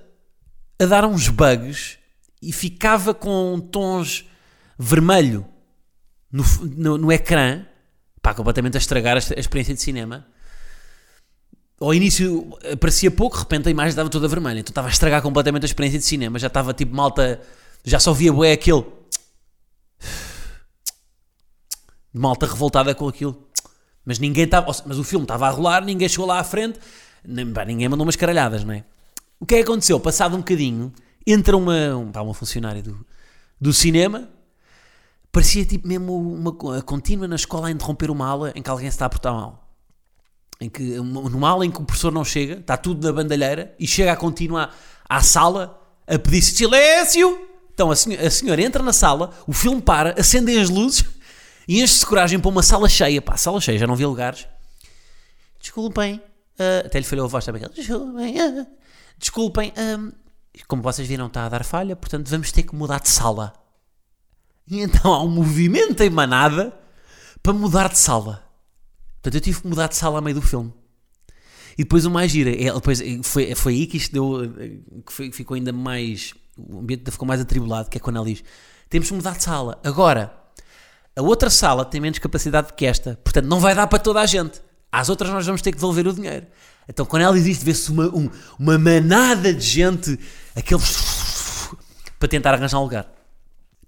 a 0.80 0.86
dar 0.86 1.06
uns 1.06 1.30
bugs 1.30 1.98
e 2.42 2.52
ficava 2.52 3.14
com 3.14 3.60
tons 3.72 4.26
vermelho 4.78 5.46
no, 6.32 6.44
no, 6.64 6.98
no 6.98 7.12
ecrã, 7.12 7.66
pá, 8.22 8.34
completamente 8.34 8.76
a 8.76 8.80
estragar 8.80 9.16
a, 9.18 9.20
a 9.20 9.40
experiência 9.40 9.74
de 9.74 9.82
cinema. 9.82 10.28
Ao 11.80 11.94
início 11.94 12.58
parecia 12.80 13.12
pouco, 13.12 13.36
de 13.36 13.44
repente 13.44 13.68
a 13.68 13.72
imagem 13.72 13.90
estava 13.90 14.10
toda 14.10 14.28
vermelha, 14.28 14.60
então 14.60 14.72
estava 14.72 14.88
a 14.88 14.92
estragar 14.92 15.22
completamente 15.22 15.64
a 15.64 15.66
experiência 15.66 16.00
de 16.00 16.06
cinema, 16.06 16.40
já 16.40 16.48
estava 16.48 16.74
tipo 16.74 16.96
malta, 16.96 17.42
já 17.84 18.00
só 18.00 18.14
via 18.14 18.32
bué 18.32 18.54
aquele 18.54 18.86
malta 22.14 22.46
revoltada 22.46 22.96
com 22.96 23.08
aquilo. 23.08 23.46
Mas 24.06 24.20
ninguém 24.20 24.46
estava, 24.46 24.72
mas 24.86 25.00
o 25.00 25.04
filme 25.04 25.26
estava 25.26 25.48
a 25.48 25.50
rolar, 25.50 25.84
ninguém 25.84 26.08
chegou 26.08 26.28
lá 26.28 26.40
à 26.40 26.44
frente, 26.44 26.80
ninguém 27.26 27.90
mandou 27.90 28.06
umas 28.06 28.16
caralhadas, 28.16 28.64
não 28.64 28.74
é? 28.74 28.86
O 29.40 29.46
que 29.46 29.56
é 29.56 29.58
que 29.58 29.64
aconteceu? 29.64 30.00
Passado 30.00 30.36
um 30.36 30.40
bocadinho, 30.40 30.94
entra 31.26 31.58
uma, 31.58 31.96
um, 31.96 32.12
pá, 32.12 32.22
uma 32.22 32.34
funcionária 32.34 32.84
do, 32.84 33.04
do 33.60 33.74
cinema, 33.74 34.30
parecia 35.32 35.66
tipo 35.66 35.88
mesmo 35.88 36.16
uma, 36.16 36.82
contínua 36.84 37.28
na 37.28 37.36
escola 37.36 37.68
a 37.68 37.72
interromper 37.72 38.12
uma 38.12 38.28
aula 38.28 38.54
em 38.56 38.62
que 38.62 38.70
alguém 38.70 38.90
se 38.90 38.96
está 38.96 39.08
a 39.08 39.10
portar 39.10 39.34
mal. 39.34 39.65
Em 40.60 40.70
que, 40.70 40.82
numa 40.82 41.50
aula 41.50 41.66
em 41.66 41.72
que 41.72 41.82
o 41.82 41.86
professor 41.86 42.12
não 42.12 42.24
chega, 42.24 42.56
está 42.56 42.78
tudo 42.78 43.06
na 43.06 43.12
bandalheira, 43.12 43.76
e 43.78 43.86
chega 43.86 44.14
a 44.14 44.16
contínua 44.16 44.70
à, 45.08 45.22
sala 45.22 45.82
a 46.08 46.18
pedir 46.18 46.42
silêncio. 46.42 47.48
Então 47.74 47.92
a 47.92 47.96
senhora, 47.96 48.28
a 48.28 48.32
senhora 48.32 48.62
entra 48.62 48.82
na 48.82 48.94
sala, 48.94 49.32
o 49.46 49.52
filme 49.52 49.82
para, 49.82 50.20
acendem 50.20 50.60
as 50.60 50.70
luzes 50.70 51.04
e 51.68 51.82
enche-se 51.82 52.06
coragem 52.06 52.40
para 52.40 52.50
uma 52.50 52.64
sala 52.64 52.88
cheia. 52.88 53.22
Pá, 53.22 53.36
sala 53.36 53.60
cheia, 53.60 53.78
já 53.78 53.88
não 53.88 53.96
vi 53.96 54.06
lugares. 54.06 54.48
Desculpem. 55.60 56.22
Uh, 56.58 56.86
até 56.86 57.00
lhe 57.00 57.06
falhou 57.06 57.26
a 57.26 57.28
voz 57.28 57.44
também. 57.44 57.62
Desculpem. 57.74 58.36
Uh, 58.40 58.68
desculpem. 59.18 59.70
Uh, 59.72 60.14
como 60.68 60.82
vocês 60.82 61.06
viram, 61.08 61.28
está 61.28 61.46
a 61.46 61.50
dar 61.50 61.66
falha, 61.66 61.96
portanto 61.96 62.30
vamos 62.30 62.52
ter 62.52 62.64
que 62.64 62.74
mudar 62.74 63.02
de 63.02 63.10
sala. 63.10 63.54
E 64.68 64.80
então 64.80 65.14
há 65.14 65.22
um 65.22 65.28
movimento 65.28 66.02
em 66.02 66.10
manada 66.10 66.74
para 67.44 67.52
mudar 67.52 67.90
de 67.90 67.98
sala. 67.98 68.45
Portanto, 69.26 69.36
eu 69.38 69.42
tive 69.42 69.60
que 69.60 69.68
mudar 69.68 69.88
de 69.88 69.96
sala 69.96 70.20
a 70.20 70.22
meio 70.22 70.36
do 70.36 70.42
filme. 70.42 70.72
E 71.76 71.84
depois 71.84 72.06
o 72.06 72.12
mais 72.12 72.32
gira, 72.32 72.52
é, 72.52 72.72
depois 72.72 73.02
foi, 73.24 73.56
foi 73.56 73.74
aí 73.74 73.88
que 73.88 73.98
isto 73.98 74.14
deu, 74.14 74.54
que 75.04 75.12
foi, 75.12 75.32
ficou 75.32 75.56
ainda 75.56 75.74
mais, 75.74 76.36
o 76.56 76.78
ambiente 76.78 77.10
ficou 77.10 77.28
mais 77.28 77.42
atribulado, 77.42 77.90
que 77.90 77.98
é 77.98 78.00
quando 78.00 78.18
ela 78.18 78.26
diz, 78.28 78.44
temos 78.88 79.08
que 79.08 79.16
mudar 79.16 79.36
de 79.36 79.42
sala. 79.42 79.80
Agora, 79.84 80.32
a 81.16 81.24
outra 81.24 81.50
sala 81.50 81.84
tem 81.84 82.00
menos 82.00 82.20
capacidade 82.20 82.72
que 82.74 82.86
esta, 82.86 83.20
portanto 83.24 83.48
não 83.48 83.60
vai 83.60 83.74
dar 83.74 83.88
para 83.88 83.98
toda 83.98 84.22
a 84.22 84.28
gente. 84.28 84.62
Às 84.92 85.10
outras 85.10 85.32
nós 85.32 85.44
vamos 85.44 85.64
ter 85.64 85.72
que 85.72 85.78
devolver 85.78 86.06
o 86.08 86.14
dinheiro. 86.14 86.46
Então 86.88 87.04
quando 87.04 87.24
ela 87.24 87.34
diz 87.34 87.48
isto, 87.48 87.66
vê-se 87.66 87.92
uma, 87.92 88.06
um, 88.16 88.30
uma 88.60 88.78
manada 88.78 89.52
de 89.52 89.66
gente, 89.66 90.20
aqueles 90.56 91.68
para 92.20 92.30
tentar 92.30 92.54
arranjar 92.54 92.78
um 92.78 92.84
lugar. 92.84 93.12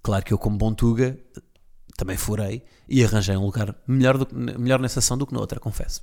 Claro 0.02 0.24
que 0.24 0.32
eu, 0.32 0.38
como 0.38 0.58
bom 0.58 0.74
Tuga, 0.74 1.16
também 1.96 2.16
furei 2.16 2.64
e 2.88 3.04
arranjei 3.04 3.36
um 3.36 3.44
lugar 3.44 3.74
melhor, 3.86 4.18
do, 4.18 4.28
melhor 4.58 4.80
nessa 4.80 5.00
ação 5.00 5.18
do 5.18 5.26
que 5.26 5.32
na 5.32 5.40
outra, 5.40 5.60
confesso. 5.60 6.02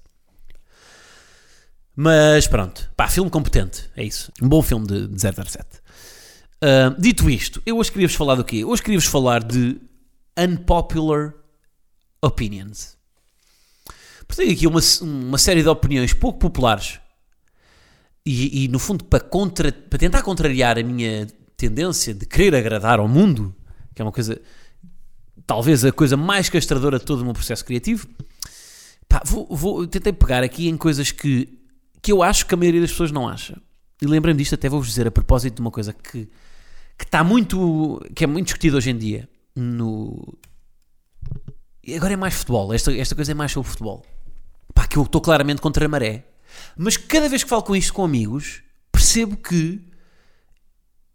Mas 1.96 2.48
pronto, 2.48 2.92
pá, 2.96 3.08
filme 3.08 3.30
competente, 3.30 3.90
é 3.96 4.04
isso. 4.04 4.32
Um 4.42 4.50
bom 4.50 4.62
filme 4.62 4.86
de, 4.86 5.08
de 5.08 5.20
007. 5.20 5.82
Uh, 6.64 7.00
dito 7.00 7.30
isto, 7.30 7.62
eu 7.66 7.78
hoje 7.78 7.92
queria-vos 7.92 8.16
falar 8.16 8.36
do 8.36 8.44
quê? 8.44 8.66
Hoje 8.66 8.82
queria-vos 8.82 9.08
falar 9.08 9.44
de 9.44 9.80
unpopular 10.38 11.34
opinions. 12.22 12.96
Tenho 14.36 14.52
aqui 14.52 14.68
uma, 14.68 14.82
uma 15.02 15.38
série 15.38 15.62
de 15.62 15.70
opiniões 15.70 16.12
pouco 16.14 16.40
populares 16.40 17.00
e, 18.26 18.64
e 18.64 18.68
no 18.68 18.80
fundo, 18.80 19.06
para, 19.06 19.20
contra, 19.20 19.72
para 19.72 20.00
tentar 20.00 20.24
contrariar 20.24 20.80
a 20.80 20.84
minha 20.84 21.28
tendência 21.56 22.14
de 22.14 22.26
querer 22.26 22.56
agradar 22.56 23.00
ao 23.00 23.08
mundo, 23.08 23.56
que 23.94 24.02
é 24.02 24.06
uma 24.06 24.12
coisa, 24.12 24.42
talvez 25.46 25.86
a 25.86 25.92
coisa 25.92 26.18
mais 26.18 26.50
castradora 26.50 27.00
de 27.00 27.06
todo 27.06 27.22
o 27.22 27.26
meu 27.26 27.34
processo 27.34 27.64
criativo, 27.64 28.08
pá, 29.08 29.22
vou, 29.26 29.48
vou, 29.50 29.88
tentei 29.88 30.14
pegar 30.14 30.44
aqui 30.44 30.68
em 30.68 30.78
coisas 30.78 31.12
que, 31.12 31.60
que 32.02 32.12
eu 32.12 32.24
acho 32.24 32.46
que 32.46 32.54
a 32.54 32.58
maioria 32.58 32.82
das 32.82 32.92
pessoas 32.92 33.12
não 33.12 33.28
acha. 33.28 33.58
E 34.02 34.06
lembrem-me 34.06 34.40
disto, 34.40 34.56
até 34.56 34.68
vou-vos 34.68 34.88
dizer 34.88 35.08
a 35.08 35.12
propósito 35.12 35.56
de 35.56 35.62
uma 35.62 35.72
coisa 35.72 35.94
que, 35.94 36.28
que 36.98 37.06
está 37.06 37.24
muito, 37.24 38.02
que 38.16 38.24
é 38.24 38.28
muito 38.28 38.46
discutida 38.46 38.78
hoje 38.78 38.90
em 38.90 38.98
dia 38.98 39.30
no. 39.56 40.38
Agora 41.96 42.14
é 42.14 42.18
mais 42.18 42.34
futebol, 42.34 42.74
esta, 42.74 42.94
esta 42.96 43.16
coisa 43.16 43.32
é 43.32 43.36
mais 43.36 43.52
sobre 43.52 43.70
futebol. 43.70 44.06
Pá, 44.74 44.88
que 44.88 44.98
eu 44.98 45.04
estou 45.04 45.22
claramente 45.22 45.62
contra 45.62 45.86
a 45.86 45.88
maré. 45.88 46.26
Mas 46.76 46.98
cada 46.98 47.30
vez 47.30 47.44
que 47.44 47.50
falo 47.50 47.64
com 47.64 47.76
isto 47.76 47.94
com 47.94 48.04
amigos, 48.04 48.64
percebo 48.92 49.38
que 49.38 49.82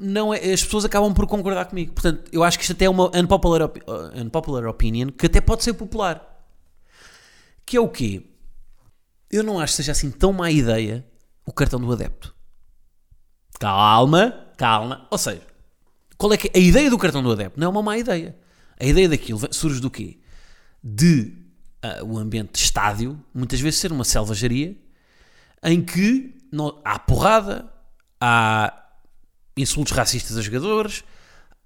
não 0.00 0.32
é, 0.32 0.38
as 0.52 0.64
pessoas 0.64 0.84
acabam 0.84 1.12
por 1.12 1.26
concordar 1.26 1.66
comigo. 1.66 1.92
Portanto, 1.92 2.28
eu 2.32 2.42
acho 2.42 2.58
que 2.58 2.64
isto 2.64 2.72
até 2.72 2.86
é 2.86 2.90
uma 2.90 3.10
unpopular, 3.14 3.62
uh, 3.62 3.70
unpopular 4.16 4.66
opinion 4.66 5.08
que 5.08 5.26
até 5.26 5.40
pode 5.40 5.62
ser 5.62 5.74
popular. 5.74 6.26
Que 7.66 7.76
é 7.76 7.80
o 7.80 7.88
quê? 7.88 8.26
Eu 9.30 9.44
não 9.44 9.60
acho 9.60 9.72
que 9.72 9.76
seja 9.76 9.92
assim 9.92 10.10
tão 10.10 10.32
má 10.32 10.50
ideia 10.50 11.06
o 11.44 11.52
cartão 11.52 11.78
do 11.78 11.92
adepto. 11.92 12.34
Calma, 13.58 14.48
calma. 14.56 15.06
Ou 15.10 15.18
seja, 15.18 15.42
qual 16.16 16.32
é 16.32 16.36
que 16.36 16.48
é? 16.48 16.58
A 16.58 16.62
ideia 16.62 16.88
do 16.88 16.98
cartão 16.98 17.22
do 17.22 17.30
adepto 17.30 17.60
não 17.60 17.66
é 17.66 17.70
uma 17.70 17.82
má 17.82 17.98
ideia. 17.98 18.36
A 18.78 18.84
ideia 18.84 19.08
daquilo 19.08 19.40
surge 19.52 19.80
do 19.80 19.90
quê? 19.90 20.18
De 20.82 21.34
uh, 21.84 22.04
o 22.04 22.18
ambiente 22.18 22.52
de 22.52 22.58
estádio, 22.58 23.22
muitas 23.34 23.60
vezes 23.60 23.78
ser 23.78 23.92
uma 23.92 24.04
selvageria, 24.04 24.74
em 25.62 25.82
que 25.82 26.38
não, 26.50 26.80
há 26.82 26.98
porrada, 26.98 27.70
há 28.18 28.79
insultos 29.56 29.92
racistas 29.92 30.36
a 30.36 30.42
jogadores, 30.42 31.04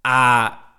há 0.03 0.77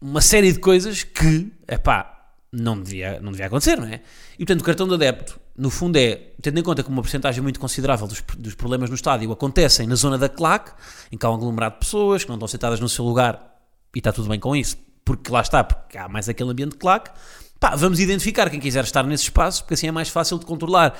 uma 0.00 0.20
série 0.20 0.52
de 0.52 0.58
coisas 0.58 1.02
que, 1.02 1.52
epá, 1.68 2.30
não 2.52 2.80
devia, 2.80 3.20
não 3.20 3.32
devia 3.32 3.46
acontecer, 3.46 3.76
não 3.76 3.86
é? 3.86 4.00
E 4.34 4.38
portanto 4.38 4.60
o 4.60 4.64
cartão 4.64 4.88
de 4.88 4.94
adepto, 4.94 5.38
no 5.56 5.70
fundo 5.70 5.96
é, 5.96 6.16
tendo 6.40 6.58
em 6.58 6.62
conta 6.62 6.82
que 6.82 6.88
uma 6.88 7.02
porcentagem 7.02 7.42
muito 7.42 7.58
considerável 7.58 8.06
dos, 8.06 8.22
dos 8.38 8.54
problemas 8.54 8.88
no 8.88 8.96
estádio 8.96 9.30
acontecem 9.32 9.86
na 9.86 9.94
zona 9.94 10.18
da 10.18 10.28
claque, 10.28 10.72
em 11.10 11.18
que 11.18 11.26
há 11.26 11.30
um 11.30 11.34
aglomerado 11.34 11.74
de 11.74 11.80
pessoas 11.80 12.24
que 12.24 12.28
não 12.28 12.36
estão 12.36 12.48
sentadas 12.48 12.80
no 12.80 12.88
seu 12.88 13.04
lugar 13.04 13.58
e 13.94 13.98
está 13.98 14.12
tudo 14.12 14.28
bem 14.28 14.38
com 14.38 14.54
isso, 14.54 14.76
porque 15.04 15.30
lá 15.30 15.40
está, 15.40 15.64
porque 15.64 15.96
há 15.96 16.08
mais 16.08 16.28
aquele 16.28 16.50
ambiente 16.50 16.72
de 16.72 16.78
claque, 16.78 17.10
pá, 17.58 17.74
vamos 17.74 18.00
identificar 18.00 18.50
quem 18.50 18.60
quiser 18.60 18.84
estar 18.84 19.04
nesse 19.04 19.24
espaço, 19.24 19.62
porque 19.62 19.74
assim 19.74 19.88
é 19.88 19.92
mais 19.92 20.08
fácil 20.08 20.38
de 20.38 20.46
controlar. 20.46 20.98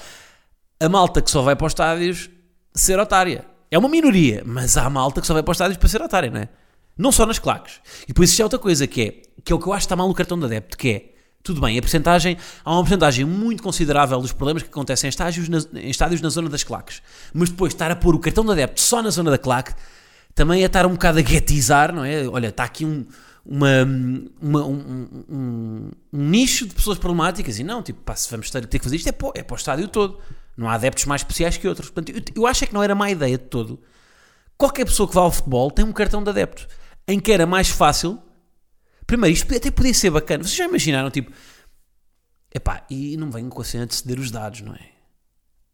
A 0.81 0.88
malta 0.88 1.23
que 1.23 1.31
só 1.31 1.43
vai 1.43 1.57
para 1.57 1.67
os 1.67 1.73
estádios 1.73 2.31
ser 2.75 2.99
otária. 2.99 3.45
É 3.70 3.78
uma 3.78 3.88
minoria, 3.88 4.42
mas 4.46 4.76
há 4.76 4.88
malta 4.88 5.20
que 5.20 5.26
só 5.26 5.35
vai 5.35 5.42
para 5.42 5.52
os 5.52 5.56
estádios 5.56 5.78
para 5.78 5.88
ser 5.88 6.00
otária, 6.02 6.30
não 6.30 6.40
é? 6.40 6.49
Não 6.96 7.12
só 7.12 7.26
nas 7.26 7.38
claques. 7.38 7.80
E 8.04 8.08
depois 8.08 8.30
isso 8.30 8.40
é 8.40 8.44
outra 8.44 8.58
coisa 8.58 8.87
que 8.87 9.02
é, 9.02 9.23
que 9.44 9.52
é 9.52 9.56
o 9.56 9.58
que 9.58 9.66
eu 9.66 9.73
acho 9.73 9.82
que 9.82 9.87
está 9.87 9.96
mal 9.96 10.08
no 10.08 10.14
cartão 10.14 10.38
de 10.38 10.46
adepto, 10.46 10.78
que 10.78 10.88
é, 10.88 11.14
tudo 11.42 11.61
bem, 11.61 11.78
a 11.78 11.80
porcentagem, 11.80 12.37
há 12.64 12.73
uma 12.73 12.80
porcentagem 12.80 13.25
muito 13.25 13.62
considerável 13.62 14.20
dos 14.20 14.32
problemas 14.32 14.62
que 14.62 14.68
acontecem 14.68 15.08
em 15.08 15.11
estádios, 15.11 15.49
na, 15.49 15.58
em 15.80 15.90
estádios 15.90 16.20
na 16.20 16.28
zona 16.28 16.49
das 16.49 16.64
claques. 16.64 17.02
Mas 17.35 17.50
depois 17.50 17.73
estar 17.73 17.90
a 17.90 17.96
pôr 17.96 18.14
o 18.14 18.18
cartão 18.18 18.44
de 18.44 18.52
adepto 18.52 18.80
só 18.80 19.02
na 19.02 19.11
zona 19.11 19.30
da 19.30 19.38
claque, 19.38 19.75
também 20.35 20.62
é 20.62 20.66
estar 20.66 20.87
um 20.87 20.92
bocado 20.92 21.18
a 21.18 21.23
guetizar, 21.23 21.94
não 21.94 22.04
é? 22.04 22.26
Olha, 22.28 22.49
está 22.49 22.64
aqui 22.64 22.85
um, 22.85 23.06
uma, 23.44 23.68
uma 24.42 24.66
um, 24.66 25.08
um, 25.28 25.90
um, 26.12 26.28
nicho 26.28 26.66
de 26.66 26.75
pessoas 26.75 26.99
problemáticas 26.99 27.58
e 27.58 27.64
não, 27.64 27.82
tipo, 27.82 28.00
pá, 28.02 28.16
se 28.16 28.28
vamos 28.30 28.50
ter, 28.50 28.66
ter 28.66 28.78
que 28.78 28.85
fazer 28.85 28.96
isto 28.96 29.08
é 29.08 29.12
para, 29.12 29.30
é 29.35 29.42
para 29.42 29.54
o 29.54 29.56
estádio 29.56 29.88
todo. 29.88 30.18
Não 30.56 30.68
há 30.68 30.75
adeptos 30.75 31.04
mais 31.04 31.20
especiais 31.20 31.56
que 31.56 31.68
outros. 31.68 31.90
Portanto, 31.90 32.16
eu, 32.16 32.42
eu 32.42 32.46
acho 32.46 32.64
é 32.64 32.66
que 32.66 32.75
não 32.75 32.82
era 32.82 32.94
má 32.94 33.10
ideia 33.10 33.36
de 33.36 33.44
todo. 33.44 33.82
Qualquer 34.56 34.86
pessoa 34.86 35.08
que 35.08 35.14
vá 35.14 35.20
ao 35.20 35.30
futebol 35.30 35.70
tem 35.70 35.84
um 35.84 35.92
cartão 35.92 36.22
de 36.22 36.30
adepto 36.30 36.66
em 37.06 37.20
que 37.20 37.30
era 37.30 37.46
mais 37.46 37.68
fácil. 37.68 38.20
Primeiro, 39.06 39.34
isto 39.34 39.54
até 39.54 39.70
podia 39.70 39.94
ser 39.94 40.10
bacana. 40.10 40.42
Vocês 40.42 40.56
já 40.56 40.64
imaginaram, 40.64 41.10
tipo, 41.10 41.30
epá, 42.52 42.84
e 42.90 43.16
não 43.16 43.30
venham 43.30 43.50
com 43.50 43.60
a 43.60 43.64
cena 43.64 43.86
de 43.86 43.94
ceder 43.94 44.18
os 44.18 44.30
dados, 44.30 44.62
não 44.62 44.75
é? 44.75 44.90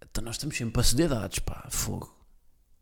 Então 0.05 0.23
nós 0.23 0.35
estamos 0.35 0.57
sempre 0.57 0.75
para 0.75 0.83
ceder 0.83 1.09
dados, 1.09 1.39
pá, 1.39 1.67
fogo. 1.71 2.15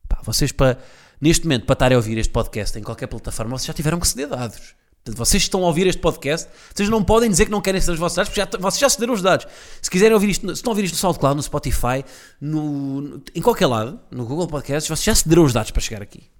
Pá, 0.08 0.20
vocês, 0.24 0.50
para, 0.50 0.78
neste 1.20 1.44
momento, 1.44 1.66
para 1.66 1.74
estarem 1.74 1.94
a 1.94 1.98
ouvir 1.98 2.18
este 2.18 2.32
podcast 2.32 2.76
em 2.76 2.82
qualquer 2.82 3.06
plataforma, 3.06 3.56
vocês 3.56 3.66
já 3.66 3.74
tiveram 3.74 4.00
que 4.00 4.08
ceder 4.08 4.28
dados. 4.28 4.74
Portanto, 5.10 5.18
vocês 5.18 5.42
estão 5.42 5.64
a 5.64 5.66
ouvir 5.66 5.86
este 5.86 6.00
podcast, 6.00 6.48
vocês 6.74 6.88
não 6.88 7.02
podem 7.02 7.28
dizer 7.30 7.46
que 7.46 7.50
não 7.50 7.60
querem 7.60 7.80
ser 7.80 7.90
os 7.92 7.98
vossos 7.98 8.16
dados, 8.16 8.30
porque 8.30 8.40
já, 8.40 8.58
vocês 8.58 8.80
já 8.80 8.88
cederam 8.88 9.14
os 9.14 9.22
dados. 9.22 9.46
Se 9.82 9.90
quiserem 9.90 10.14
ouvir 10.14 10.30
isto, 10.30 10.46
se 10.48 10.52
estão 10.54 10.70
a 10.70 10.72
ouvir 10.72 10.84
isto 10.84 10.94
no 10.94 11.00
SoundCloud, 11.00 11.36
no 11.36 11.42
Spotify, 11.42 12.04
no, 12.40 13.00
no, 13.00 13.22
em 13.34 13.42
qualquer 13.42 13.66
lado, 13.66 14.00
no 14.10 14.24
Google 14.24 14.46
Podcasts, 14.46 14.88
vocês 14.88 15.04
já 15.04 15.14
cederam 15.14 15.44
os 15.44 15.52
dados 15.52 15.70
para 15.70 15.80
chegar 15.80 16.02
aqui. 16.02 16.30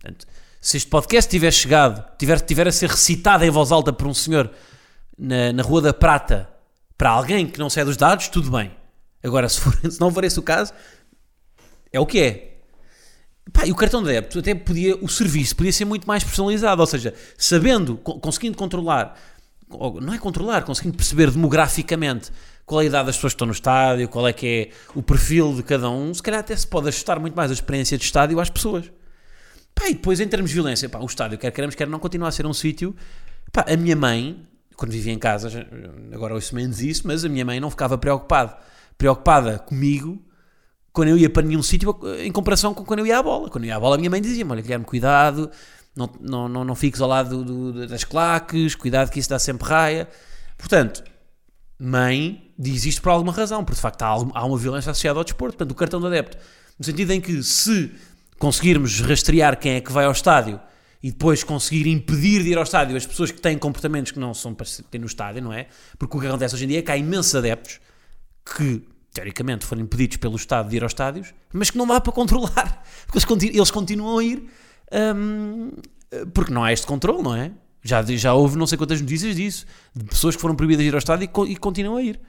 Portanto, 0.00 0.26
se 0.60 0.76
este 0.76 0.88
podcast 0.88 1.30
tiver 1.30 1.50
chegado, 1.52 2.04
tiver, 2.18 2.40
tiver 2.40 2.68
a 2.68 2.72
ser 2.72 2.90
recitado 2.90 3.44
em 3.44 3.50
voz 3.50 3.70
alta 3.70 3.92
por 3.92 4.06
um 4.06 4.14
senhor 4.14 4.50
na, 5.16 5.52
na 5.52 5.62
Rua 5.62 5.82
da 5.82 5.92
Prata 5.92 6.48
para 6.96 7.10
alguém 7.10 7.46
que 7.46 7.58
não 7.58 7.70
cede 7.70 7.90
os 7.90 7.96
dados, 7.96 8.28
tudo 8.28 8.50
bem. 8.50 8.72
Agora, 9.22 9.48
se, 9.48 9.60
for, 9.60 9.74
se 9.90 10.00
não 10.00 10.12
for 10.12 10.24
esse 10.24 10.38
o 10.38 10.42
caso, 10.42 10.72
é 11.92 12.00
o 12.00 12.06
que 12.06 12.20
é. 12.20 12.53
Pá, 13.52 13.66
e 13.66 13.72
o 13.72 13.74
cartão 13.74 14.02
de 14.02 14.08
débito 14.08 14.38
até 14.38 14.54
podia, 14.54 14.96
o 14.96 15.08
serviço 15.08 15.54
podia 15.54 15.72
ser 15.72 15.84
muito 15.84 16.06
mais 16.06 16.24
personalizado, 16.24 16.80
ou 16.80 16.86
seja, 16.86 17.12
sabendo, 17.36 17.96
conseguindo 17.96 18.56
controlar, 18.56 19.18
não 20.00 20.14
é 20.14 20.18
controlar, 20.18 20.64
conseguindo 20.64 20.96
perceber 20.96 21.30
demograficamente 21.30 22.30
qual 22.64 22.80
é 22.80 22.84
a 22.84 22.86
idade 22.86 23.06
das 23.06 23.16
pessoas 23.16 23.34
que 23.34 23.36
estão 23.36 23.46
no 23.46 23.52
estádio, 23.52 24.08
qual 24.08 24.26
é 24.26 24.32
que 24.32 24.46
é 24.46 24.70
o 24.94 25.02
perfil 25.02 25.54
de 25.54 25.62
cada 25.62 25.90
um, 25.90 26.12
se 26.14 26.22
calhar 26.22 26.40
até 26.40 26.56
se 26.56 26.66
pode 26.66 26.88
ajustar 26.88 27.20
muito 27.20 27.34
mais 27.34 27.50
a 27.50 27.54
experiência 27.54 27.98
de 27.98 28.04
estádio 28.04 28.40
às 28.40 28.48
pessoas. 28.48 28.90
Pá, 29.74 29.88
e 29.88 29.94
depois 29.94 30.20
em 30.20 30.28
termos 30.28 30.50
de 30.50 30.54
violência, 30.54 30.88
pá, 30.88 30.98
o 31.00 31.06
estádio, 31.06 31.36
quer 31.36 31.50
queremos, 31.50 31.74
quer 31.74 31.86
não, 31.86 31.98
continua 31.98 32.28
a 32.28 32.32
ser 32.32 32.46
um 32.46 32.54
sítio. 32.54 32.96
Pá, 33.52 33.66
a 33.68 33.76
minha 33.76 33.96
mãe, 33.96 34.46
quando 34.74 34.92
vivia 34.92 35.12
em 35.12 35.18
casa, 35.18 35.66
agora 36.12 36.32
ouço 36.32 36.54
menos 36.54 36.80
isso, 36.80 37.06
mas 37.06 37.24
a 37.24 37.28
minha 37.28 37.44
mãe 37.44 37.60
não 37.60 37.68
ficava 37.68 37.98
preocupada, 37.98 38.56
preocupada 38.96 39.58
comigo 39.58 40.24
quando 40.94 41.08
eu 41.08 41.18
ia 41.18 41.28
para 41.28 41.42
nenhum 41.46 41.62
sítio 41.62 41.94
em 42.20 42.32
comparação 42.32 42.72
com 42.72 42.82
quando 42.84 43.00
eu 43.00 43.06
ia 43.06 43.18
à 43.18 43.22
bola. 43.22 43.50
Quando 43.50 43.64
eu 43.64 43.68
ia 43.68 43.76
à 43.76 43.80
bola, 43.80 43.96
a 43.96 43.98
minha 43.98 44.08
mãe 44.08 44.22
dizia-me: 44.22 44.50
Olha, 44.50 44.62
Guilherme, 44.62 44.84
cuidado, 44.86 45.50
não, 45.94 46.08
não, 46.20 46.48
não, 46.48 46.64
não 46.64 46.74
fiques 46.74 47.00
ao 47.02 47.08
lado 47.08 47.44
do- 47.44 47.72
do- 47.72 47.86
das 47.86 48.04
claques, 48.04 48.74
cuidado 48.74 49.10
que 49.10 49.18
isso 49.20 49.28
dá 49.28 49.38
sempre 49.38 49.68
raia. 49.68 50.08
Portanto, 50.56 51.04
mãe 51.78 52.52
diz 52.58 52.86
isto 52.86 53.02
por 53.02 53.10
alguma 53.10 53.32
razão, 53.32 53.64
porque 53.64 53.74
de 53.76 53.82
facto 53.82 54.02
há, 54.02 54.08
há 54.08 54.44
uma 54.46 54.56
violência 54.56 54.90
associada 54.90 55.18
ao 55.18 55.24
desporto. 55.24 55.56
Portanto, 55.56 55.72
o 55.72 55.74
cartão 55.74 56.00
de 56.00 56.06
adepto, 56.06 56.38
no 56.78 56.84
sentido 56.84 57.10
em 57.12 57.20
que 57.20 57.42
se 57.42 57.92
conseguirmos 58.38 59.00
rastrear 59.00 59.58
quem 59.58 59.72
é 59.72 59.80
que 59.80 59.92
vai 59.92 60.04
ao 60.04 60.12
estádio 60.12 60.60
e 61.02 61.10
depois 61.10 61.42
conseguir 61.44 61.88
impedir 61.88 62.42
de 62.42 62.50
ir 62.50 62.56
ao 62.56 62.62
estádio 62.64 62.96
as 62.96 63.04
pessoas 63.06 63.30
que 63.30 63.40
têm 63.40 63.58
comportamentos 63.58 64.12
que 64.12 64.18
não 64.18 64.32
são 64.32 64.54
para 64.54 64.66
ter 64.90 64.98
no 64.98 65.06
estádio, 65.06 65.42
não 65.42 65.52
é? 65.52 65.66
Porque 65.98 66.16
o 66.16 66.20
que 66.20 66.26
acontece 66.26 66.54
hoje 66.54 66.64
em 66.64 66.68
dia 66.68 66.78
é 66.78 66.82
que 66.82 66.90
há 66.90 66.96
imensos 66.96 67.34
adeptos 67.34 67.80
que, 68.56 68.82
teoricamente, 69.14 69.64
foram 69.64 69.80
impedidos 69.82 70.18
pelo 70.18 70.36
Estado 70.36 70.68
de 70.68 70.76
ir 70.76 70.82
aos 70.82 70.90
estádios, 70.92 71.32
mas 71.52 71.70
que 71.70 71.78
não 71.78 71.86
dá 71.86 71.98
para 72.02 72.12
controlar, 72.12 72.84
porque 73.06 73.16
eles, 73.16 73.24
conti- 73.24 73.48
eles 73.56 73.70
continuam 73.70 74.18
a 74.18 74.24
ir 74.24 74.46
hum, 75.16 75.70
porque 76.34 76.52
não 76.52 76.62
há 76.62 76.72
este 76.72 76.86
controle, 76.86 77.22
não 77.22 77.34
é? 77.34 77.50
Já, 77.82 78.02
já 78.02 78.32
houve 78.34 78.56
não 78.56 78.66
sei 78.66 78.76
quantas 78.78 79.00
notícias 79.00 79.36
disso, 79.36 79.66
de 79.94 80.04
pessoas 80.04 80.34
que 80.36 80.42
foram 80.42 80.54
proibidas 80.56 80.82
de 80.82 80.88
ir 80.88 80.94
ao 80.94 80.98
estádio 80.98 81.24
e, 81.24 81.28
co- 81.28 81.46
e 81.46 81.56
continuam 81.56 81.96
a 81.96 82.02
ir. 82.02 82.20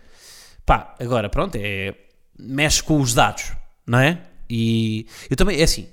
Pá, 0.66 0.96
agora, 1.00 1.30
pronto, 1.30 1.56
é, 1.60 1.96
mexe 2.38 2.82
com 2.84 3.00
os 3.00 3.14
dados, 3.14 3.54
não 3.86 4.00
é? 4.00 4.22
E 4.50 5.06
eu 5.30 5.36
também, 5.36 5.60
é 5.60 5.64
assim, 5.64 5.88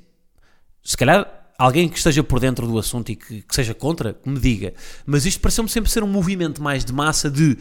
se 0.82 0.96
calhar 0.96 1.26
alguém 1.58 1.88
que 1.88 1.96
esteja 1.96 2.22
por 2.24 2.40
dentro 2.40 2.66
do 2.66 2.76
assunto 2.78 3.10
e 3.12 3.16
que, 3.16 3.42
que 3.42 3.54
seja 3.54 3.72
contra, 3.74 4.14
que 4.14 4.28
me 4.28 4.40
diga. 4.40 4.74
Mas 5.06 5.24
isto 5.26 5.40
pareceu-me 5.40 5.70
sempre 5.70 5.90
ser 5.90 6.02
um 6.02 6.08
movimento 6.08 6.60
mais 6.62 6.84
de 6.84 6.92
massa 6.92 7.30
de, 7.30 7.56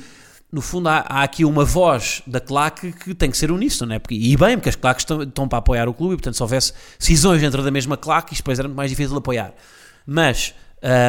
no 0.52 0.62
fundo, 0.62 0.90
há, 0.90 1.06
há 1.08 1.24
aqui 1.24 1.46
uma 1.46 1.64
voz 1.64 2.22
da 2.28 2.40
claque 2.40 2.92
que 2.92 3.16
tem 3.16 3.32
que 3.32 3.38
ser 3.38 3.52
uníssono, 3.52 3.90
não 3.90 3.96
é? 3.96 4.00
Porque, 4.00 4.16
e 4.16 4.36
bem, 4.36 4.58
porque 4.58 4.70
as 4.70 4.76
claques 4.76 5.04
estão, 5.04 5.24
estão 5.24 5.48
para 5.48 5.60
apoiar 5.60 5.88
o 5.88 5.94
clube 5.94 6.16
e, 6.16 6.18
portanto, 6.18 6.36
se 6.36 6.44
houvesse 6.44 6.74
cisões 7.00 7.42
dentro 7.42 7.64
da 7.64 7.72
mesma 7.72 7.96
claque, 7.96 8.34
isto 8.34 8.42
depois 8.42 8.60
era 8.60 8.68
muito 8.68 8.78
mais 8.78 8.90
difícil 8.90 9.14
de 9.14 9.20
apoiar. 9.20 9.54
Mas, 10.06 10.54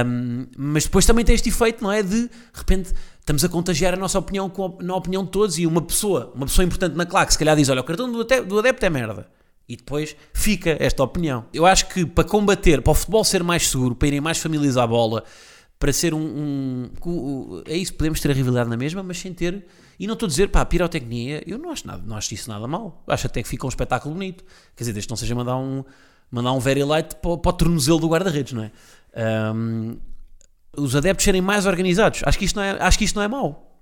hum, 0.07 0.47
mas 0.57 0.85
depois 0.85 1.05
também 1.05 1.25
tem 1.25 1.35
este 1.35 1.49
efeito, 1.49 1.83
não 1.83 1.91
é? 1.91 2.03
De, 2.05 2.29
de 2.29 2.31
repente, 2.55 2.93
estamos 3.19 3.45
a 3.45 3.49
contagiar 3.49 3.95
a 3.95 3.97
nossa 3.97 4.19
opinião 4.19 4.49
com 4.49 4.77
a, 4.79 4.83
na 4.85 4.95
opinião 4.95 5.25
de 5.25 5.31
todos 5.31 5.59
e 5.59 5.67
uma 5.67 5.83
pessoa, 5.83 6.31
uma 6.37 6.47
pessoa 6.47 6.65
importante 6.65 6.97
na 6.97 7.05
claque, 7.05 7.33
se 7.33 7.39
calhar 7.39 7.57
diz, 7.57 7.69
olha, 7.69 7.81
o 7.81 7.85
cartão 7.85 8.11
do 8.11 8.25
do 8.25 8.59
adepto 8.59 8.87
é 8.87 8.91
merda. 8.91 9.27
E 9.69 9.77
depois 9.77 10.15
fica 10.35 10.77
esta 10.79 11.03
opinião. 11.03 11.47
Eu 11.53 11.65
acho 11.65 11.89
que 11.89 12.05
para 12.05 12.25
combater, 12.25 12.83
para 12.83 12.91
o 12.91 12.95
futebol 12.95 13.25
ser 13.25 13.43
mais 13.43 13.69
seguro, 13.69 13.95
para 13.95 14.09
irem 14.09 14.21
mais 14.21 14.39
famílias 14.39 14.77
à 14.77 14.87
bola, 14.87 15.25
para 15.83 15.93
ser 15.93 16.15
um, 16.15 16.21
um- 16.21 16.91
um- 17.05 17.63
É 17.67 17.77
isso, 17.77 17.93
podemos 17.95 18.21
ter 18.21 18.31
a 18.31 18.35
rivalidade 18.35 18.71
na 18.71 18.77
mesma, 18.77 19.03
mas 19.03 19.19
sem 19.19 19.35
ter. 19.35 19.67
E 19.99 20.07
não 20.07 20.15
estou 20.15 20.29
a 20.29 20.31
dizer, 20.31 20.47
pá, 20.49 20.65
pirotecnia, 20.65 21.43
eu 21.45 21.59
não 21.59 21.71
acho, 21.73 21.85
nada, 21.89 22.01
não 22.07 22.17
acho 22.17 22.33
isso 22.33 22.49
nada 22.49 22.69
mal. 22.69 23.03
Acho 23.09 23.27
até 23.27 23.43
que 23.43 23.49
fica 23.49 23.67
um 23.67 23.69
espetáculo 23.69 24.15
bonito. 24.15 24.45
Quer 24.77 24.85
dizer, 24.85 24.93
desde 24.93 25.09
que 25.09 25.11
não 25.11 25.17
seja 25.17 25.35
mandar 25.35 25.57
um, 25.57 25.83
mandar 26.31 26.53
um 26.53 26.61
very 26.61 26.85
light 26.85 27.17
para, 27.17 27.37
para 27.37 27.49
o 27.51 27.53
tornozelo 27.53 27.99
do 27.99 28.07
guarda-redes, 28.09 28.53
não 28.53 28.63
é? 28.63 28.71
Ahm, 29.17 29.97
os 30.77 30.95
adeptos 30.95 31.25
serem 31.25 31.41
mais 31.43 31.67
organizados. 31.67 32.21
Acho 32.25 32.39
que 32.39 32.45
isto 32.45 32.55
não 32.55 32.63
é, 32.63 32.81
acho 32.81 32.97
que 32.97 33.05
isto 33.05 33.17
não 33.17 33.23
é 33.25 33.27
mau. 33.27 33.77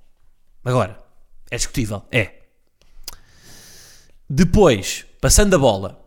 Agora, 0.64 0.98
é 1.50 1.56
discutível. 1.58 2.02
É. 2.10 2.32
Depois, 4.26 5.04
passando 5.20 5.52
a 5.54 5.58
bola, 5.58 6.02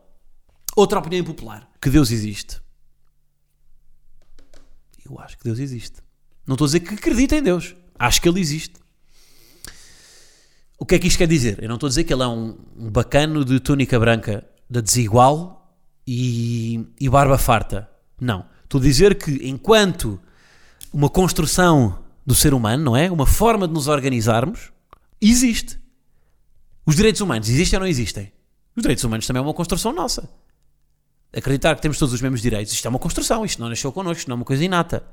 outra 0.75 0.97
opinião 0.97 1.21
impopular: 1.21 1.69
que 1.79 1.91
Deus 1.91 2.09
existe. 2.09 2.62
Eu 5.09 5.19
acho 5.19 5.37
que 5.37 5.43
Deus 5.43 5.59
existe. 5.59 6.01
Não 6.45 6.55
estou 6.55 6.65
a 6.65 6.67
dizer 6.67 6.79
que 6.81 6.93
acredito 6.93 7.33
em 7.33 7.41
Deus. 7.41 7.75
Acho 7.97 8.21
que 8.21 8.27
Ele 8.27 8.39
existe. 8.39 8.75
O 10.77 10.85
que 10.85 10.95
é 10.95 10.99
que 10.99 11.07
isto 11.07 11.17
quer 11.17 11.27
dizer? 11.27 11.61
Eu 11.61 11.69
não 11.69 11.75
estou 11.75 11.87
a 11.87 11.89
dizer 11.89 12.03
que 12.03 12.13
Ele 12.13 12.23
é 12.23 12.27
um, 12.27 12.57
um 12.77 12.89
bacano 12.89 13.45
de 13.45 13.59
túnica 13.59 13.99
branca 13.99 14.45
da 14.69 14.81
desigual 14.81 15.77
e, 16.05 16.85
e 16.99 17.09
barba 17.09 17.37
farta. 17.37 17.89
Não. 18.19 18.45
Estou 18.63 18.79
a 18.79 18.83
dizer 18.83 19.17
que 19.17 19.47
enquanto 19.47 20.19
uma 20.91 21.09
construção 21.09 21.99
do 22.25 22.35
ser 22.35 22.53
humano, 22.53 22.83
não 22.83 22.97
é? 22.97 23.11
Uma 23.11 23.25
forma 23.25 23.67
de 23.67 23.73
nos 23.73 23.87
organizarmos, 23.87 24.71
existe. 25.21 25.79
Os 26.85 26.95
direitos 26.95 27.21
humanos 27.21 27.49
existem 27.49 27.77
ou 27.77 27.81
não 27.81 27.87
existem? 27.87 28.31
Os 28.75 28.81
direitos 28.81 29.03
humanos 29.03 29.27
também 29.27 29.41
é 29.41 29.45
uma 29.45 29.53
construção 29.53 29.93
nossa. 29.93 30.29
Acreditar 31.35 31.75
que 31.75 31.81
temos 31.81 31.97
todos 31.97 32.13
os 32.13 32.21
mesmos 32.21 32.41
direitos, 32.41 32.71
isto 32.73 32.85
é 32.85 32.89
uma 32.89 32.99
construção, 32.99 33.43
isto 33.43 33.59
não 33.59 33.67
nasceu 33.67 33.91
connosco, 33.91 34.19
isto 34.19 34.27
não 34.27 34.35
é 34.35 34.37
uma 34.37 34.45
coisa 34.45 34.63
inata. 34.63 35.03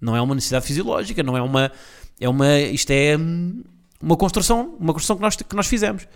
Não 0.00 0.14
é 0.14 0.20
uma 0.20 0.34
necessidade 0.34 0.66
fisiológica, 0.66 1.22
não 1.22 1.36
é 1.36 1.42
uma. 1.42 1.72
É 2.20 2.28
uma 2.28 2.58
isto 2.58 2.90
é 2.90 3.16
hum, 3.16 3.64
uma 4.00 4.16
construção, 4.16 4.76
uma 4.78 4.92
construção 4.92 5.16
que 5.16 5.22
nós, 5.22 5.36
que 5.36 5.56
nós 5.56 5.66
fizemos. 5.66 6.06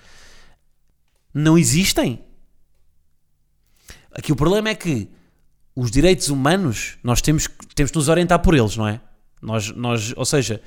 Não 1.34 1.58
existem. 1.58 2.24
Aqui 4.12 4.30
o 4.32 4.36
problema 4.36 4.68
é 4.68 4.74
que 4.74 5.08
os 5.74 5.90
direitos 5.90 6.28
humanos, 6.28 6.98
nós 7.02 7.22
temos, 7.22 7.48
temos 7.74 7.90
que 7.90 7.98
nos 7.98 8.08
orientar 8.08 8.40
por 8.40 8.54
eles, 8.54 8.76
não 8.76 8.86
é? 8.86 9.00
Nós, 9.40 9.70
nós, 9.70 10.12
ou 10.16 10.24
seja, 10.24 10.60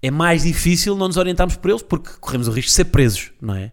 é 0.00 0.10
mais 0.10 0.42
difícil 0.42 0.96
não 0.96 1.08
nos 1.08 1.16
orientarmos 1.16 1.56
por 1.56 1.70
eles 1.70 1.82
porque 1.82 2.10
corremos 2.20 2.48
o 2.48 2.52
risco 2.52 2.68
de 2.68 2.74
ser 2.74 2.84
presos, 2.86 3.32
não 3.40 3.54
é? 3.54 3.72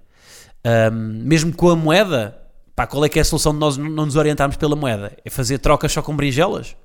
Ahm, 0.63 1.23
mesmo 1.23 1.55
com 1.55 1.69
a 1.69 1.75
moeda, 1.75 2.39
pá, 2.79 2.87
qual 2.87 3.03
é 3.03 3.09
que 3.09 3.19
é 3.19 3.21
a 3.21 3.25
solução 3.25 3.51
de 3.51 3.59
nós 3.59 3.75
não 3.75 4.05
nos 4.05 4.15
orientarmos 4.15 4.55
pela 4.55 4.73
moeda? 4.73 5.11
É 5.25 5.29
fazer 5.29 5.57
trocas 5.59 5.91
só 5.91 6.01
com 6.01 6.15
berinjelas? 6.15 6.77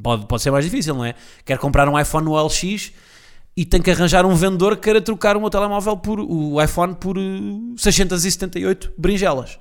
Pode, 0.00 0.26
pode 0.26 0.40
ser 0.40 0.52
mais 0.52 0.64
difícil, 0.64 0.94
não 0.94 1.04
é? 1.04 1.16
Quero 1.44 1.58
comprar 1.60 1.88
um 1.88 1.98
iPhone 1.98 2.24
no 2.26 2.40
LX 2.40 2.92
e 3.56 3.64
tenho 3.64 3.82
que 3.82 3.90
arranjar 3.90 4.24
um 4.24 4.34
vendedor 4.36 4.76
que 4.76 4.82
queira 4.82 5.00
trocar 5.00 5.36
o 5.36 5.40
meu 5.40 5.50
telemóvel 5.50 5.96
por 5.96 6.20
o 6.20 6.62
iPhone 6.62 6.94
por 6.94 7.16
eh, 7.18 7.20
678 7.76 8.92
berinjelas. 8.96 9.58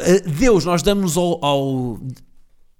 Eh, 0.00 0.20
Deus, 0.20 0.64
nós 0.66 0.82
damos 0.82 1.16
ao, 1.16 1.42
ao- 1.44 1.98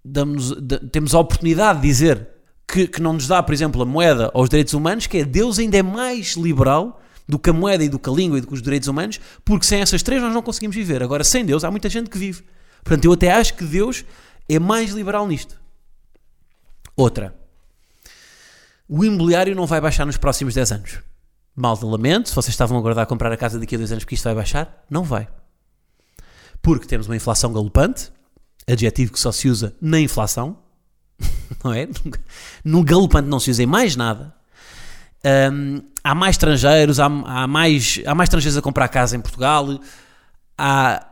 damos, 0.04 0.54
da- 0.60 0.78
temos 0.78 1.14
a 1.14 1.18
oportunidade 1.18 1.80
de 1.80 1.88
dizer 1.88 2.28
que, 2.70 2.86
que 2.86 3.00
não 3.02 3.14
nos 3.14 3.26
dá, 3.26 3.42
por 3.42 3.52
exemplo, 3.54 3.80
a 3.82 3.86
moeda 3.86 4.30
aos 4.34 4.48
direitos 4.48 4.74
humanos, 4.74 5.06
que 5.06 5.18
é 5.18 5.24
Deus 5.24 5.58
ainda 5.58 5.78
é 5.78 5.82
mais 5.82 6.34
liberal 6.36 7.00
do 7.28 7.38
que 7.38 7.50
a 7.50 7.52
moeda 7.52 7.84
e 7.84 7.88
do 7.88 7.98
que 7.98 8.08
a 8.08 8.12
língua 8.12 8.38
e 8.38 8.40
do 8.40 8.46
que 8.46 8.54
os 8.54 8.62
direitos 8.62 8.88
humanos, 8.88 9.20
porque 9.44 9.66
sem 9.66 9.80
essas 9.80 10.02
três 10.02 10.22
nós 10.22 10.34
não 10.34 10.42
conseguimos 10.42 10.76
viver. 10.76 11.02
Agora, 11.02 11.24
sem 11.24 11.44
Deus, 11.44 11.64
há 11.64 11.70
muita 11.70 11.88
gente 11.88 12.10
que 12.10 12.18
vive. 12.18 12.44
Portanto, 12.82 13.04
eu 13.04 13.12
até 13.12 13.32
acho 13.32 13.54
que 13.54 13.64
Deus 13.64 14.04
é 14.48 14.58
mais 14.58 14.90
liberal 14.90 15.26
nisto. 15.26 15.60
Outra. 16.96 17.34
O 18.88 19.04
imobiliário 19.04 19.54
não 19.54 19.66
vai 19.66 19.80
baixar 19.80 20.04
nos 20.04 20.16
próximos 20.16 20.54
10 20.54 20.72
anos. 20.72 20.98
Mal 21.54 21.76
de 21.76 21.84
lamento, 21.84 22.28
se 22.28 22.34
vocês 22.34 22.52
estavam 22.52 22.76
a 22.76 22.80
aguardar 22.80 23.06
comprar 23.06 23.32
a 23.32 23.36
casa 23.36 23.58
daqui 23.58 23.74
a 23.74 23.78
dois 23.78 23.92
anos 23.92 24.04
porque 24.04 24.14
isto 24.14 24.24
vai 24.24 24.34
baixar, 24.34 24.84
não 24.90 25.04
vai. 25.04 25.28
Porque 26.60 26.86
temos 26.86 27.06
uma 27.06 27.16
inflação 27.16 27.52
galopante, 27.52 28.10
adjetivo 28.66 29.12
que 29.12 29.20
só 29.20 29.32
se 29.32 29.48
usa 29.48 29.74
na 29.80 30.00
inflação, 30.00 30.58
não 31.62 31.72
é? 31.72 31.88
No 32.64 32.82
galopante 32.82 33.28
não 33.28 33.40
se 33.40 33.50
usa 33.50 33.62
em 33.62 33.66
mais 33.66 33.96
nada. 33.96 34.34
Hum, 35.24 35.82
há 36.02 36.14
mais 36.14 36.34
estrangeiros, 36.34 36.98
há, 36.98 37.06
há 37.06 37.46
mais, 37.46 38.00
há 38.04 38.14
mais 38.14 38.26
estrangeiros 38.28 38.56
a 38.56 38.62
comprar 38.62 38.88
casa 38.88 39.16
em 39.16 39.20
Portugal, 39.20 39.78
há, 40.58 41.06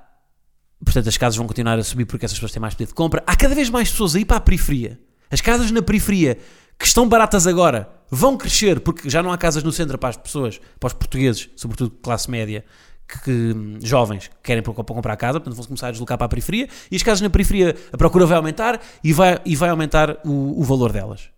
portanto 0.84 1.08
as 1.08 1.16
casas 1.16 1.36
vão 1.36 1.46
continuar 1.46 1.78
a 1.78 1.84
subir 1.84 2.04
porque 2.06 2.24
essas 2.24 2.36
pessoas 2.36 2.52
têm 2.52 2.60
mais 2.60 2.74
poder 2.74 2.86
de 2.86 2.94
compra. 2.94 3.22
Há 3.26 3.36
cada 3.36 3.54
vez 3.54 3.70
mais 3.70 3.90
pessoas 3.90 4.16
a 4.16 4.20
ir 4.20 4.24
para 4.24 4.38
a 4.38 4.40
periferia. 4.40 4.98
As 5.30 5.40
casas 5.40 5.70
na 5.70 5.80
periferia, 5.80 6.36
que 6.76 6.86
estão 6.86 7.08
baratas 7.08 7.46
agora, 7.46 7.88
vão 8.10 8.36
crescer 8.36 8.80
porque 8.80 9.08
já 9.08 9.22
não 9.22 9.30
há 9.30 9.38
casas 9.38 9.62
no 9.62 9.70
centro 9.70 9.96
para 9.96 10.08
as 10.08 10.16
pessoas, 10.16 10.60
para 10.80 10.88
os 10.88 10.92
portugueses, 10.92 11.48
sobretudo 11.54 11.90
classe 12.02 12.28
média, 12.28 12.64
que, 13.06 13.20
que- 13.20 13.86
jovens 13.86 14.26
que 14.26 14.34
querem 14.42 14.62
para, 14.62 14.72
para 14.72 14.94
comprar 14.94 15.16
casa, 15.16 15.38
portanto 15.38 15.54
vão 15.56 15.66
começar 15.66 15.86
a 15.88 15.90
deslocar 15.92 16.18
para 16.18 16.24
a 16.26 16.28
periferia 16.28 16.68
e 16.90 16.96
as 16.96 17.02
casas 17.04 17.20
na 17.20 17.30
periferia, 17.30 17.76
a 17.92 17.96
procura 17.96 18.26
vai 18.26 18.36
aumentar 18.36 18.80
e 19.04 19.12
vai, 19.12 19.38
e 19.44 19.54
vai 19.54 19.68
aumentar 19.70 20.16
o, 20.24 20.60
o 20.60 20.64
valor 20.64 20.90
delas. 20.90 21.28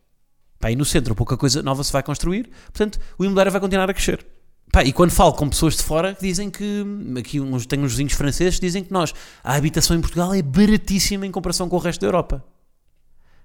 Pá, 0.62 0.70
e 0.70 0.77
no 0.77 0.85
centro 0.85 1.12
pouca 1.12 1.37
coisa 1.37 1.61
nova 1.61 1.83
se 1.83 1.92
vai 1.92 2.05
construir, 2.05 2.48
portanto 2.66 3.01
o 3.18 3.25
imobiliário 3.25 3.51
vai 3.51 3.61
continuar 3.61 3.90
a 3.90 3.92
crescer. 3.92 4.25
Pá, 4.70 4.85
e 4.85 4.92
quando 4.92 5.11
falo 5.11 5.33
com 5.33 5.48
pessoas 5.48 5.77
de 5.77 5.83
fora 5.83 6.16
dizem 6.20 6.48
que, 6.48 6.87
aqui 7.18 7.40
uns, 7.40 7.66
tenho 7.66 7.83
uns 7.83 7.90
vizinhos 7.90 8.12
franceses 8.12 8.61
que 8.61 8.66
dizem 8.66 8.85
que 8.85 8.92
nós, 8.92 9.12
a 9.42 9.57
habitação 9.57 9.96
em 9.96 10.01
Portugal 10.01 10.33
é 10.33 10.40
baratíssima 10.40 11.27
em 11.27 11.33
comparação 11.33 11.68
com 11.68 11.75
o 11.75 11.79
resto 11.81 12.03
da 12.03 12.07
Europa. 12.07 12.44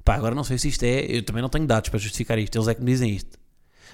Pá, 0.06 0.14
agora 0.14 0.36
não 0.36 0.44
sei 0.44 0.60
se 0.60 0.68
isto 0.68 0.84
é, 0.84 1.08
eu 1.10 1.24
também 1.24 1.42
não 1.42 1.50
tenho 1.50 1.66
dados 1.66 1.90
para 1.90 1.98
justificar 1.98 2.38
isto, 2.38 2.56
eles 2.56 2.68
é 2.68 2.76
que 2.76 2.82
me 2.82 2.92
dizem 2.92 3.10
isto. 3.10 3.36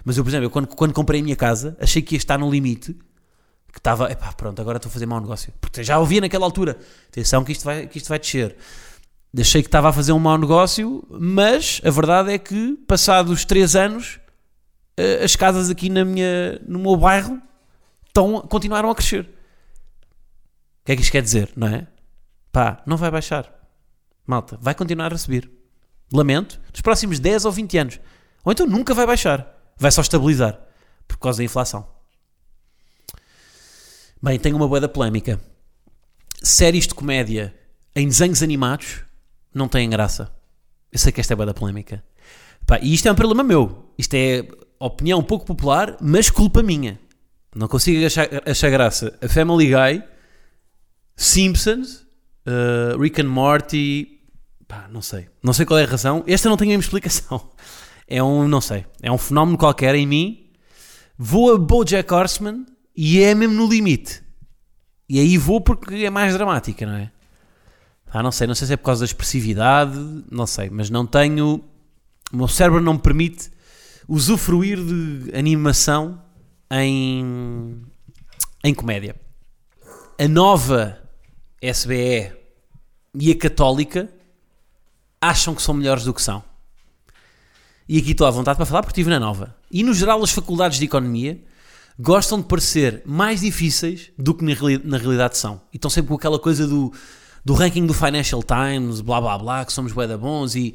Mas 0.04 0.18
eu, 0.18 0.24
por 0.26 0.30
exemplo, 0.30 0.48
eu 0.48 0.50
quando, 0.50 0.68
quando 0.68 0.94
comprei 0.94 1.22
a 1.22 1.24
minha 1.24 1.38
casa, 1.38 1.78
achei 1.80 2.02
que 2.02 2.16
ia 2.16 2.18
estar 2.18 2.38
no 2.38 2.52
limite, 2.52 2.94
que 3.72 3.80
estava, 3.80 4.12
epá, 4.12 4.34
pronto, 4.34 4.62
agora 4.62 4.80
estou 4.80 4.90
a 4.90 4.92
fazer 4.92 5.06
mau 5.06 5.22
negócio. 5.22 5.54
Porque 5.62 5.82
já 5.82 5.98
ouvia 5.98 6.20
naquela 6.20 6.44
altura, 6.44 6.78
atenção 7.08 7.42
que 7.46 7.54
isto 7.54 7.64
vai, 7.64 7.88
que 7.88 8.00
isto 8.00 8.10
vai 8.10 8.20
descer. 8.20 8.58
Achei 9.40 9.64
que 9.64 9.68
estava 9.68 9.90
a 9.90 9.94
fazer 9.94 10.12
um 10.12 10.20
mau 10.20 10.38
negócio, 10.38 11.04
mas 11.10 11.82
a 11.84 11.90
verdade 11.90 12.32
é 12.32 12.38
que, 12.38 12.78
passados 12.88 13.44
3 13.46 13.76
anos, 13.76 14.20
eh, 14.96 15.24
as 15.24 15.36
casas 15.36 15.72
aqui 15.72 15.90
na 15.90 16.06
minha, 16.06 16.62
no 16.68 16.78
meu 16.78 16.96
bairro 16.96 17.42
estão, 18.06 18.42
continuaram 18.42 18.92
a 18.92 18.96
crescer. 18.96 19.24
O 19.24 20.86
que 20.86 20.92
é 20.92 20.96
que 20.96 21.02
isto 21.02 21.12
quer 21.12 21.24
dizer, 21.24 21.52
não 21.56 21.68
é? 21.68 21.88
Pá, 22.52 22.84
não 22.86 22.96
vai 22.96 23.10
baixar. 23.10 23.52
Malta, 24.28 24.58
vai 24.62 24.76
continuar 24.76 25.12
a 25.12 25.18
subir. 25.18 25.50
Lamento, 26.14 26.62
nos 26.72 26.82
próximos 26.82 27.20
10 27.20 27.46
ou 27.46 27.52
20 27.52 27.78
anos. 27.80 28.00
Ou 28.46 28.52
então 28.52 28.68
nunca 28.68 28.94
vai 28.94 29.08
baixar. 29.08 29.48
Vai 29.78 29.92
só 29.92 30.02
estabilizar. 30.02 30.60
Por 31.08 31.18
causa 31.18 31.40
da 31.40 31.44
inflação. 31.44 31.88
Bem, 34.22 34.38
tenho 34.40 34.56
uma 34.56 34.68
boa 34.68 34.80
da 34.80 34.88
polémica. 34.88 35.42
Séries 36.44 36.86
de 36.86 36.94
comédia 36.94 37.56
em 37.96 38.08
desenhos 38.08 38.44
animados 38.44 39.03
não 39.54 39.68
têm 39.68 39.90
graça. 39.90 40.32
Eu 40.92 41.00
sei 41.00 41.12
que 41.12 41.22
esta 41.22 41.34
é 41.34 41.36
boa 41.36 41.46
da 41.46 41.54
polémica. 41.54 42.04
Pá, 42.66 42.80
e 42.82 42.94
isto 42.94 43.08
é 43.08 43.12
um 43.12 43.16
problema 43.16 43.44
meu. 43.44 43.94
Isto 43.98 44.14
é 44.16 44.48
opinião 44.80 45.24
pouco 45.24 45.46
popular, 45.46 45.98
mas 46.02 46.30
culpa 46.30 46.62
minha. 46.64 47.00
Não 47.56 47.68
consigo 47.68 48.06
achar, 48.06 48.28
achar 48.46 48.70
graça. 48.70 49.18
A 49.22 49.28
Family 49.28 49.68
Guy, 49.68 50.04
Simpsons, 51.16 52.06
uh, 52.48 53.00
Rick 53.00 53.22
and 53.22 53.30
Morty. 53.30 54.20
Pá, 54.68 54.88
não 54.92 55.02
sei. 55.02 55.30
Não 55.42 55.54
sei 55.54 55.66
qual 55.66 55.80
é 55.80 55.84
a 55.84 55.88
razão. 55.88 56.24
Esta 56.28 56.50
não 56.50 56.58
tem 56.58 56.68
a 56.68 56.70
mesma 56.70 56.84
explicação. 56.84 57.52
É 58.08 58.22
um, 58.22 58.48
não 58.48 58.60
sei. 58.60 58.86
É 59.02 59.12
um 59.12 59.18
fenómeno 59.18 59.58
qualquer 59.58 59.96
em 59.96 60.06
mim. 60.06 60.52
Vou 61.18 61.54
a 61.54 61.58
Bojack 61.58 62.14
Horseman 62.14 62.66
e 62.96 63.22
é 63.22 63.34
mesmo 63.34 63.56
no 63.56 63.68
limite. 63.68 64.22
E 65.08 65.20
aí 65.20 65.38
vou 65.38 65.62
porque 65.62 65.96
é 65.96 66.10
mais 66.10 66.34
dramática, 66.34 66.86
não 66.86 66.96
é? 66.96 67.12
Ah, 68.16 68.22
não 68.22 68.32
sei, 68.32 68.46
não 68.46 68.54
sei 68.54 68.68
se 68.68 68.74
é 68.74 68.78
por 68.78 68.86
causa 68.86 69.00
da 69.00 69.06
expressividade, 69.06 69.98
não 70.30 70.46
sei, 70.46 70.70
mas 70.70 70.88
não 70.88 71.04
tenho. 71.04 71.64
O 72.32 72.38
meu 72.38 72.48
cérebro 72.48 72.80
não 72.80 72.94
me 72.94 73.00
permite 73.00 73.50
usufruir 74.08 74.78
de 74.78 75.36
animação 75.36 76.22
em, 76.72 77.82
em 78.64 78.74
comédia. 78.74 79.16
A 80.20 80.28
nova 80.28 81.00
SBE 81.60 82.32
e 83.16 83.32
a 83.32 83.36
católica 83.36 84.08
acham 85.20 85.56
que 85.56 85.62
são 85.64 85.74
melhores 85.74 86.04
do 86.04 86.14
que 86.14 86.22
são. 86.22 86.44
E 87.90 87.98
aqui 87.98 88.12
estou 88.12 88.28
à 88.28 88.32
vontade 88.32 88.58
para 88.58 88.66
falar 88.68 88.84
porque 88.84 89.00
estive 89.00 89.10
na 89.10 89.20
nova. 89.20 89.56
E 89.72 89.82
no 89.82 89.94
geral, 89.94 90.22
as 90.22 90.30
faculdades 90.30 90.78
de 90.78 90.86
economia 90.86 91.44
gostam 92.00 92.40
de 92.40 92.48
parecer 92.48 93.02
mais 93.08 93.42
difíceis 93.42 94.12
do 94.20 94.36
que 94.36 94.44
na, 94.44 94.54
reali 94.54 94.80
na 94.84 94.98
realidade 94.98 95.36
são. 95.36 95.62
E 95.74 95.78
estão 95.78 95.90
sempre 95.90 96.10
com 96.10 96.16
aquela 96.16 96.38
coisa 96.38 96.68
do, 96.68 96.94
do 97.44 97.54
ranking 97.54 97.86
do 97.86 97.94
Financial 97.94 98.42
Times, 98.42 99.02
blá 99.02 99.20
blá 99.20 99.38
blá, 99.38 99.66
que 99.66 99.74
somos 99.74 99.92
bué 99.92 100.08
bons 100.18 100.56
e 100.56 100.74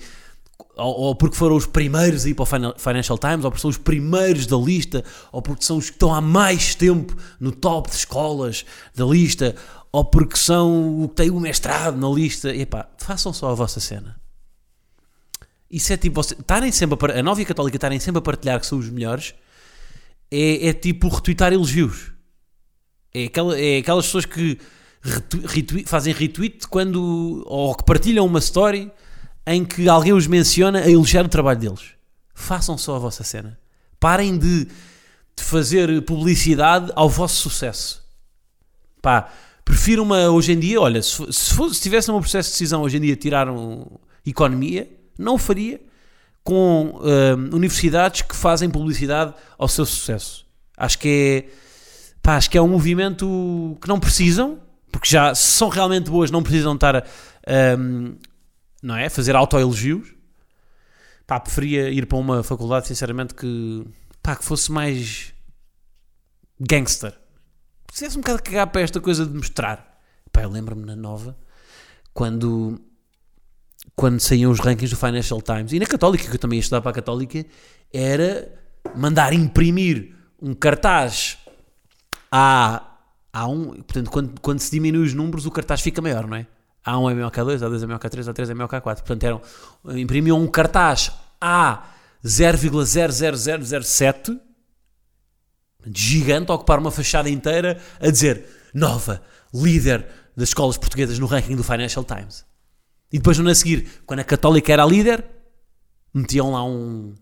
ou, 0.77 1.01
ou, 1.01 1.15
porque 1.15 1.37
foram 1.37 1.57
os 1.57 1.67
primeiros 1.67 2.25
a 2.25 2.29
ir 2.29 2.35
para 2.35 2.43
o 2.43 2.79
Financial 2.79 3.19
Times, 3.19 3.45
ou 3.45 3.51
porque 3.51 3.61
são 3.61 3.71
os 3.71 3.79
primeiros 3.79 4.47
da 4.47 4.57
lista, 4.57 5.05
ou 5.33 5.41
porque 5.41 5.65
são 5.65 5.77
os 5.77 5.89
que 5.89 5.97
estão 5.97 6.15
há 6.15 6.21
mais 6.21 6.75
tempo 6.75 7.17
no 7.39 7.53
top 7.53 7.91
de 7.91 7.97
escolas 7.97 8.65
da 8.95 9.05
lista, 9.05 9.55
ou 9.93 10.05
porque 10.05 10.37
são 10.37 11.03
o 11.03 11.09
que 11.09 11.17
têm 11.17 11.31
o 11.31 11.41
mestrado 11.41 11.97
na 11.97 12.09
lista. 12.09 12.55
Epá, 12.55 12.89
façam 12.99 13.33
só 13.33 13.51
a 13.51 13.55
vossa 13.55 13.81
cena. 13.81 14.21
Isso 15.71 15.93
é 15.93 15.97
tipo, 15.97 16.21
estarem 16.21 16.73
sempre 16.73 17.13
a, 17.13 17.19
a 17.19 17.23
Nova 17.23 17.45
Católica 17.45 17.77
estarem 17.77 18.01
sempre 18.01 18.19
a 18.19 18.23
partilhar 18.23 18.59
que 18.59 18.67
são 18.67 18.79
os 18.79 18.89
melhores, 18.89 19.35
é, 20.31 20.69
é 20.69 20.73
tipo 20.73 21.09
retweetar 21.09 21.53
elogios. 21.53 22.13
É, 23.13 23.25
aquela, 23.25 23.59
é 23.59 23.79
aquelas 23.79 24.07
pessoas 24.07 24.25
que 24.25 24.59
fazem 25.87 26.13
retweet 26.13 26.67
quando, 26.69 27.43
ou 27.47 27.75
que 27.75 27.85
partilham 27.85 28.27
uma 28.27 28.39
story 28.39 28.91
em 29.47 29.65
que 29.65 29.89
alguém 29.89 30.13
os 30.13 30.27
menciona 30.27 30.81
a 30.81 30.91
elogiar 30.91 31.25
o 31.25 31.29
trabalho 31.29 31.59
deles. 31.59 31.93
Façam 32.35 32.77
só 32.77 32.97
a 32.97 32.99
vossa 32.99 33.25
cena. 33.25 33.59
Parem 33.99 34.37
de, 34.37 34.65
de 34.65 35.43
fazer 35.43 36.03
publicidade 36.03 36.93
ao 36.95 37.09
vosso 37.09 37.37
sucesso. 37.37 38.05
Pá, 39.01 39.31
prefiro 39.65 40.03
uma 40.03 40.29
hoje 40.29 40.53
em 40.53 40.59
dia, 40.59 40.81
olha, 40.81 41.03
se, 41.03 41.33
se, 41.33 41.75
se 41.75 41.81
tivesse 41.81 42.11
um 42.11 42.21
processo 42.21 42.49
de 42.49 42.55
decisão 42.55 42.83
hoje 42.83 42.97
em 42.97 43.01
dia 43.01 43.17
tirar 43.17 43.49
um, 43.49 43.87
economia, 44.27 44.89
não 45.19 45.35
o 45.35 45.39
faria 45.39 45.81
com 46.45 47.01
uh, 47.01 47.55
universidades 47.55 48.23
que 48.23 48.35
fazem 48.35 48.71
publicidade 48.71 49.35
ao 49.59 49.69
seu 49.69 49.85
sucesso. 49.85 50.47
Acho 50.77 50.99
que 50.99 51.09
é, 51.09 51.53
pá, 52.23 52.37
acho 52.37 52.49
que 52.51 52.57
é 52.57 52.63
um 52.63 52.69
movimento 52.69 53.77
que 53.81 53.89
não 53.89 53.99
precisam, 53.99 54.59
porque 54.99 55.11
já 55.11 55.33
se 55.33 55.53
são 55.53 55.69
realmente 55.69 56.11
boas, 56.11 56.29
não 56.29 56.43
precisam 56.43 56.75
estar 56.75 56.97
a, 56.97 57.05
um, 57.79 58.17
não 58.83 58.97
é? 58.97 59.09
Fazer 59.09 59.37
autoelogios. 59.37 60.13
Pá, 61.25 61.39
preferia 61.39 61.89
ir 61.89 62.07
para 62.07 62.19
uma 62.19 62.43
faculdade, 62.43 62.89
sinceramente, 62.89 63.33
que, 63.33 63.87
pá, 64.21 64.35
que 64.35 64.45
fosse 64.45 64.73
mais 64.73 65.33
gangster. 66.59 67.15
Precisava 67.87 68.19
um 68.19 68.23
bocado 68.23 68.43
cagar 68.43 68.67
para 68.67 68.81
esta 68.81 69.01
coisa 69.01 69.25
de 69.25 69.33
mostrar. 69.33 70.01
Pá, 70.33 70.43
eu 70.43 70.51
lembro-me 70.51 70.85
na 70.85 70.97
nova, 70.97 71.39
quando, 72.13 72.81
quando 73.95 74.19
saíam 74.19 74.51
os 74.51 74.59
rankings 74.59 74.91
do 74.91 74.97
Financial 74.97 75.41
Times, 75.41 75.73
e 75.73 75.79
na 75.79 75.87
Católica, 75.87 76.29
que 76.29 76.35
eu 76.35 76.41
também 76.41 76.57
ia 76.57 76.63
estudar 76.63 76.81
para 76.81 76.91
a 76.91 76.95
Católica, 76.95 77.47
era 77.93 78.53
mandar 78.97 79.33
imprimir 79.33 80.17
um 80.43 80.55
cartaz 80.55 81.39
a, 82.33 82.88
a 83.33 83.47
um. 83.47 83.75
Portanto, 83.75 84.11
quando, 84.11 84.41
quando 84.41 84.59
se 84.61 84.71
diminui 84.71 85.07
os 85.07 85.15
números, 85.15 85.47
o 85.47 85.51
cartaz 85.51 85.81
fica 85.81 86.03
maior, 86.03 86.27
não 86.27 86.37
é? 86.37 86.47
A1 86.87 87.11
é 87.11 87.15
MLK2, 87.15 87.59
A2 87.59 87.83
é 87.83 87.87
MLK3, 87.87 88.33
A3 88.33 88.51
é 88.51 88.55
MLK4. 88.55 88.83
Portanto, 88.83 89.25
eram, 89.25 89.41
imprimiam 89.97 90.41
um 90.41 90.47
cartaz 90.47 91.11
A 91.41 91.85
0,00007 92.25 94.39
gigante 95.87 96.51
a 96.51 96.55
ocupar 96.55 96.79
uma 96.79 96.91
fachada 96.91 97.31
inteira 97.31 97.81
a 98.01 98.11
dizer 98.11 98.45
nova, 98.75 99.23
líder 99.55 100.07
das 100.37 100.51
escolas 100.51 100.77
portuguesas 100.77 101.19
no 101.19 101.27
ranking 101.27 101.57
do 101.57 101.65
Financial 101.65 102.05
Times. 102.05 102.45
E 103.13 103.19
depois, 103.19 103.39
no 103.39 103.43
ano 103.43 103.51
a 103.51 103.55
seguir, 103.55 104.03
quando 104.05 104.21
a 104.21 104.25
Católica 104.25 104.73
era 104.73 104.83
a 104.83 104.87
líder, 104.87 105.25
metiam 106.13 106.53
lá 106.53 106.65
um. 106.65 107.15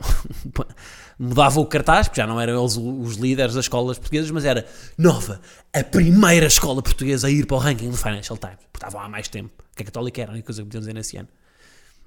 mudava 1.18 1.60
o 1.60 1.66
cartaz, 1.66 2.08
porque 2.08 2.20
já 2.20 2.26
não 2.26 2.40
eram 2.40 2.60
eles 2.60 2.76
os 2.76 3.16
líderes 3.16 3.54
das 3.54 3.64
escolas 3.64 3.98
portuguesas, 3.98 4.30
mas 4.30 4.44
era 4.44 4.66
nova, 4.96 5.40
a 5.72 5.82
primeira 5.82 6.46
escola 6.46 6.82
portuguesa 6.82 7.26
a 7.26 7.30
ir 7.30 7.46
para 7.46 7.56
o 7.56 7.60
ranking 7.60 7.90
do 7.90 7.96
Financial 7.96 8.36
Times. 8.36 8.58
Porque 8.72 8.86
estavam 8.86 9.00
há 9.00 9.08
mais 9.08 9.28
tempo. 9.28 9.64
Que 9.74 9.82
a 9.82 9.86
Católica 9.86 10.22
era 10.22 10.30
a 10.30 10.34
única 10.34 10.46
coisa 10.46 10.62
que 10.62 10.66
podiam 10.66 10.80
dizer 10.80 10.94
nesse 10.94 11.16
ano. 11.16 11.28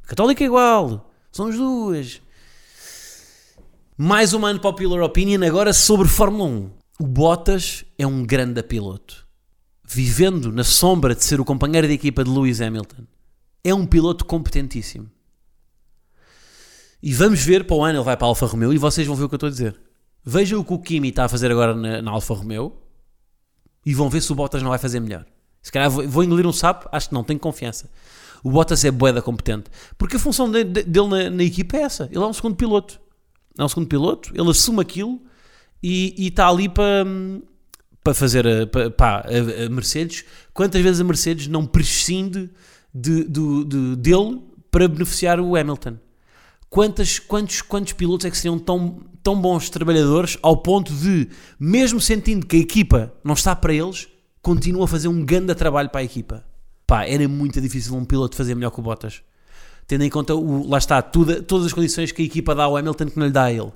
Católica 0.04 0.44
é 0.44 0.48
igual, 0.48 1.12
são 1.32 1.48
as 1.48 1.56
duas. 1.56 2.22
Mais 3.98 4.34
uma 4.34 4.50
unpopular 4.50 5.02
opinion 5.04 5.46
agora 5.46 5.74
sobre 5.74 6.08
Fórmula 6.08 6.50
1. 6.50 6.72
O 7.00 7.08
Bottas 7.08 7.86
é 7.98 8.06
um 8.06 8.24
grande 8.24 8.64
piloto. 8.64 9.28
Vivendo 9.84 10.52
na 10.52 10.64
sombra 10.64 11.14
de 11.14 11.24
ser 11.24 11.40
o 11.40 11.46
companheiro 11.46 11.88
de 11.88 11.94
equipa 11.94 12.24
de 12.24 12.30
Lewis 12.30 12.62
Hamilton. 12.62 13.04
É 13.64 13.74
um 13.74 13.86
piloto 13.86 14.26
competentíssimo. 14.26 15.10
E 17.02 17.14
vamos 17.14 17.44
ver 17.44 17.66
para 17.66 17.76
o 17.76 17.84
ano 17.84 17.98
ele 17.98 18.06
vai 18.06 18.16
para 18.16 18.28
a 18.28 18.30
Alfa 18.30 18.46
Romeo 18.46 18.72
e 18.72 18.78
vocês 18.78 19.08
vão 19.08 19.16
ver 19.16 19.24
o 19.24 19.30
que 19.30 19.36
eu 19.36 19.38
estou 19.38 19.48
a 19.48 19.52
dizer. 19.52 19.80
Vejam 20.24 20.60
o 20.60 20.66
que 20.66 20.74
o 20.74 20.80
Kimi 20.80 21.10
está 21.10 21.26
a 21.26 21.30
fazer 21.30 21.52
agora 21.52 21.74
na, 21.74 22.02
na 22.02 22.12
Alfa 22.12 22.34
Romeo 22.34 22.78
e 23.86 23.94
vão 23.94 24.10
ver 24.10 24.22
se 24.22 24.32
o 24.32 24.36
Bottas 24.36 24.62
não 24.62 24.70
vai 24.70 24.78
fazer 24.78 25.00
melhor. 25.00 25.26
Se 25.62 25.72
calhar 25.72 25.90
vou, 25.90 26.08
vou 26.08 26.24
engolir 26.24 26.46
um 26.46 26.54
sapo, 26.54 26.88
acho 26.92 27.10
que 27.10 27.14
não, 27.14 27.24
tenho 27.24 27.40
confiança. 27.40 27.90
O 28.44 28.52
Bottas 28.52 28.84
é 28.86 28.92
boeda 28.92 29.22
competente. 29.22 29.70
Porque 29.98 30.16
a 30.16 30.20
função 30.20 30.50
de, 30.50 30.64
de, 30.64 30.84
dele 30.84 31.08
na, 31.08 31.30
na, 31.30 31.44
equipa 31.44 31.78
é 31.78 31.82
essa. 31.82 32.06
Ele 32.12 32.24
é 32.24 32.28
um 32.28 32.34
segundo 32.34 32.56
piloto. 32.56 33.00
É 33.58 33.64
um 33.64 33.70
segundo 33.70 33.88
piloto, 33.88 34.32
ele 34.34 34.50
assume 34.50 34.82
aquilo 34.82 35.22
e, 35.84 36.28
está 36.28 36.48
ali 36.48 36.70
para, 36.70 37.06
para 38.04 38.14
fazer 38.14 38.46
para, 38.96 39.26
a, 39.28 39.66
a, 39.66 39.70
Mercedes. 39.70 40.24
Quantas 40.54 40.82
vezes 40.82 41.02
a 41.02 41.04
Mercedes 41.04 41.48
não 41.48 41.66
prescinde 41.66 42.50
de, 42.94 43.26
de, 43.26 43.66
de, 43.66 43.96
dele 43.98 44.42
para 44.72 44.88
beneficiar 44.88 45.40
o 45.40 45.56
Hamilton? 45.56 45.98
Quantas, 46.72 47.20
quantos, 47.20 47.62
quantos 47.62 47.92
pilotos 47.92 48.26
é 48.26 48.32
que 48.32 48.38
seriam 48.38 48.58
tão, 48.58 49.02
tão 49.22 49.36
bons 49.36 49.70
trabalhadores 49.70 50.38
ao 50.42 50.56
ponto 50.56 50.94
de, 50.94 51.28
mesmo 51.60 52.00
sentindo 52.00 52.46
que 52.46 52.56
a 52.56 52.60
equipa 52.60 53.14
não 53.26 53.34
está 53.34 53.54
para 53.54 53.74
eles, 53.74 54.08
continua 54.42 54.86
a 54.86 54.88
fazer 54.88 55.10
um 55.10 55.26
grande 55.26 55.54
trabalho 55.54 55.90
para 55.90 56.00
a 56.00 56.04
equipa? 56.06 56.46
Pá, 56.88 57.04
era 57.04 57.28
muito 57.28 57.60
difícil 57.60 57.94
um 57.94 58.06
piloto 58.06 58.38
fazer 58.38 58.56
melhor 58.56 58.72
que 58.72 58.80
o 58.80 58.84
Bottas. 58.84 59.22
Tendo 59.86 60.06
em 60.06 60.10
conta, 60.10 60.34
o, 60.34 60.66
lá 60.66 60.78
está, 60.78 61.02
tudo, 61.02 61.44
todas 61.44 61.68
as 61.68 61.74
condições 61.74 62.14
que 62.14 62.22
a 62.22 62.26
equipa 62.26 62.56
dá 62.56 62.64
ao 62.64 62.78
Hamilton 62.78 63.08
que 63.08 63.20
não 63.20 63.26
lhe 63.26 63.34
dá 63.34 63.44
a 63.44 63.52
ele. 63.52 63.74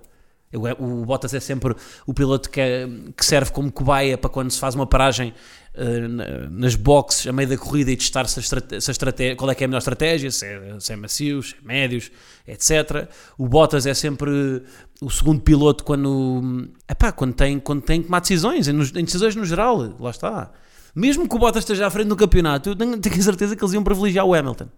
O, 0.53 1.01
o 1.01 1.05
Bottas 1.05 1.34
é 1.34 1.39
sempre 1.39 1.75
o 2.05 2.13
piloto 2.13 2.49
que, 2.49 2.62
é, 2.62 2.88
que 3.15 3.25
serve 3.25 3.51
como 3.51 3.71
cobaia 3.71 4.17
para 4.17 4.29
quando 4.29 4.51
se 4.51 4.60
faz 4.60 4.75
uma 4.75 4.86
paragem 4.86 5.34
uh, 5.75 6.49
nas 6.49 6.75
boxes 6.75 7.27
a 7.27 7.34
meio 7.34 7.49
da 7.49 7.58
corrida 7.58 7.91
e 7.91 7.97
testar 7.97 8.25
se 8.27 8.39
a, 8.39 8.81
se 8.81 8.91
a 8.91 9.36
qual 9.36 9.51
é 9.51 9.55
que 9.55 9.63
é 9.63 9.65
a 9.65 9.67
melhor 9.67 9.79
estratégia, 9.79 10.31
se 10.31 10.45
é, 10.45 10.79
se 10.79 10.93
é 10.93 10.95
macios, 10.95 11.49
se 11.49 11.55
é 11.55 11.67
médios, 11.67 12.12
etc. 12.47 13.10
O 13.38 13.47
Bottas 13.47 13.86
é 13.86 13.93
sempre 13.93 14.63
o 15.01 15.10
segundo 15.10 15.41
piloto 15.41 15.84
quando, 15.84 16.69
epá, 16.89 17.12
quando, 17.12 17.34
tem, 17.34 17.60
quando 17.60 17.81
tem 17.81 18.01
que 18.01 18.08
tomar 18.08 18.21
decisões, 18.21 18.67
em, 18.67 18.73
em 18.73 19.03
decisões 19.03 19.36
no 19.36 19.45
geral, 19.45 19.95
lá 19.99 20.10
está. 20.12 20.51
Mesmo 20.95 21.27
que 21.27 21.36
o 21.36 21.39
Bottas 21.39 21.63
esteja 21.63 21.88
à 21.88 21.89
frente 21.89 22.08
do 22.08 22.15
campeonato, 22.15 22.69
eu 22.69 22.75
tenho, 22.75 22.97
tenho 22.97 23.21
certeza 23.21 23.55
que 23.55 23.63
eles 23.63 23.73
iam 23.73 23.84
privilegiar 23.84 24.25
o 24.25 24.34
Hamilton. 24.34 24.69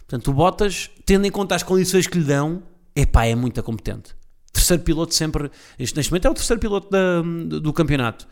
Portanto, 0.00 0.28
o 0.28 0.34
Bottas, 0.34 0.90
tendo 1.06 1.26
em 1.26 1.30
conta 1.30 1.54
as 1.54 1.62
condições 1.62 2.08
que 2.08 2.18
lhe 2.18 2.24
dão, 2.24 2.62
epá, 2.96 3.24
é 3.24 3.34
muito 3.34 3.62
competente 3.62 4.14
terceiro 4.54 4.82
piloto 4.82 5.14
sempre. 5.14 5.50
Este, 5.78 5.96
neste 5.96 6.10
momento 6.10 6.26
é 6.26 6.30
o 6.30 6.34
terceiro 6.34 6.60
piloto 6.60 6.88
da- 6.90 7.22
do 7.60 7.72
campeonato. 7.72 8.26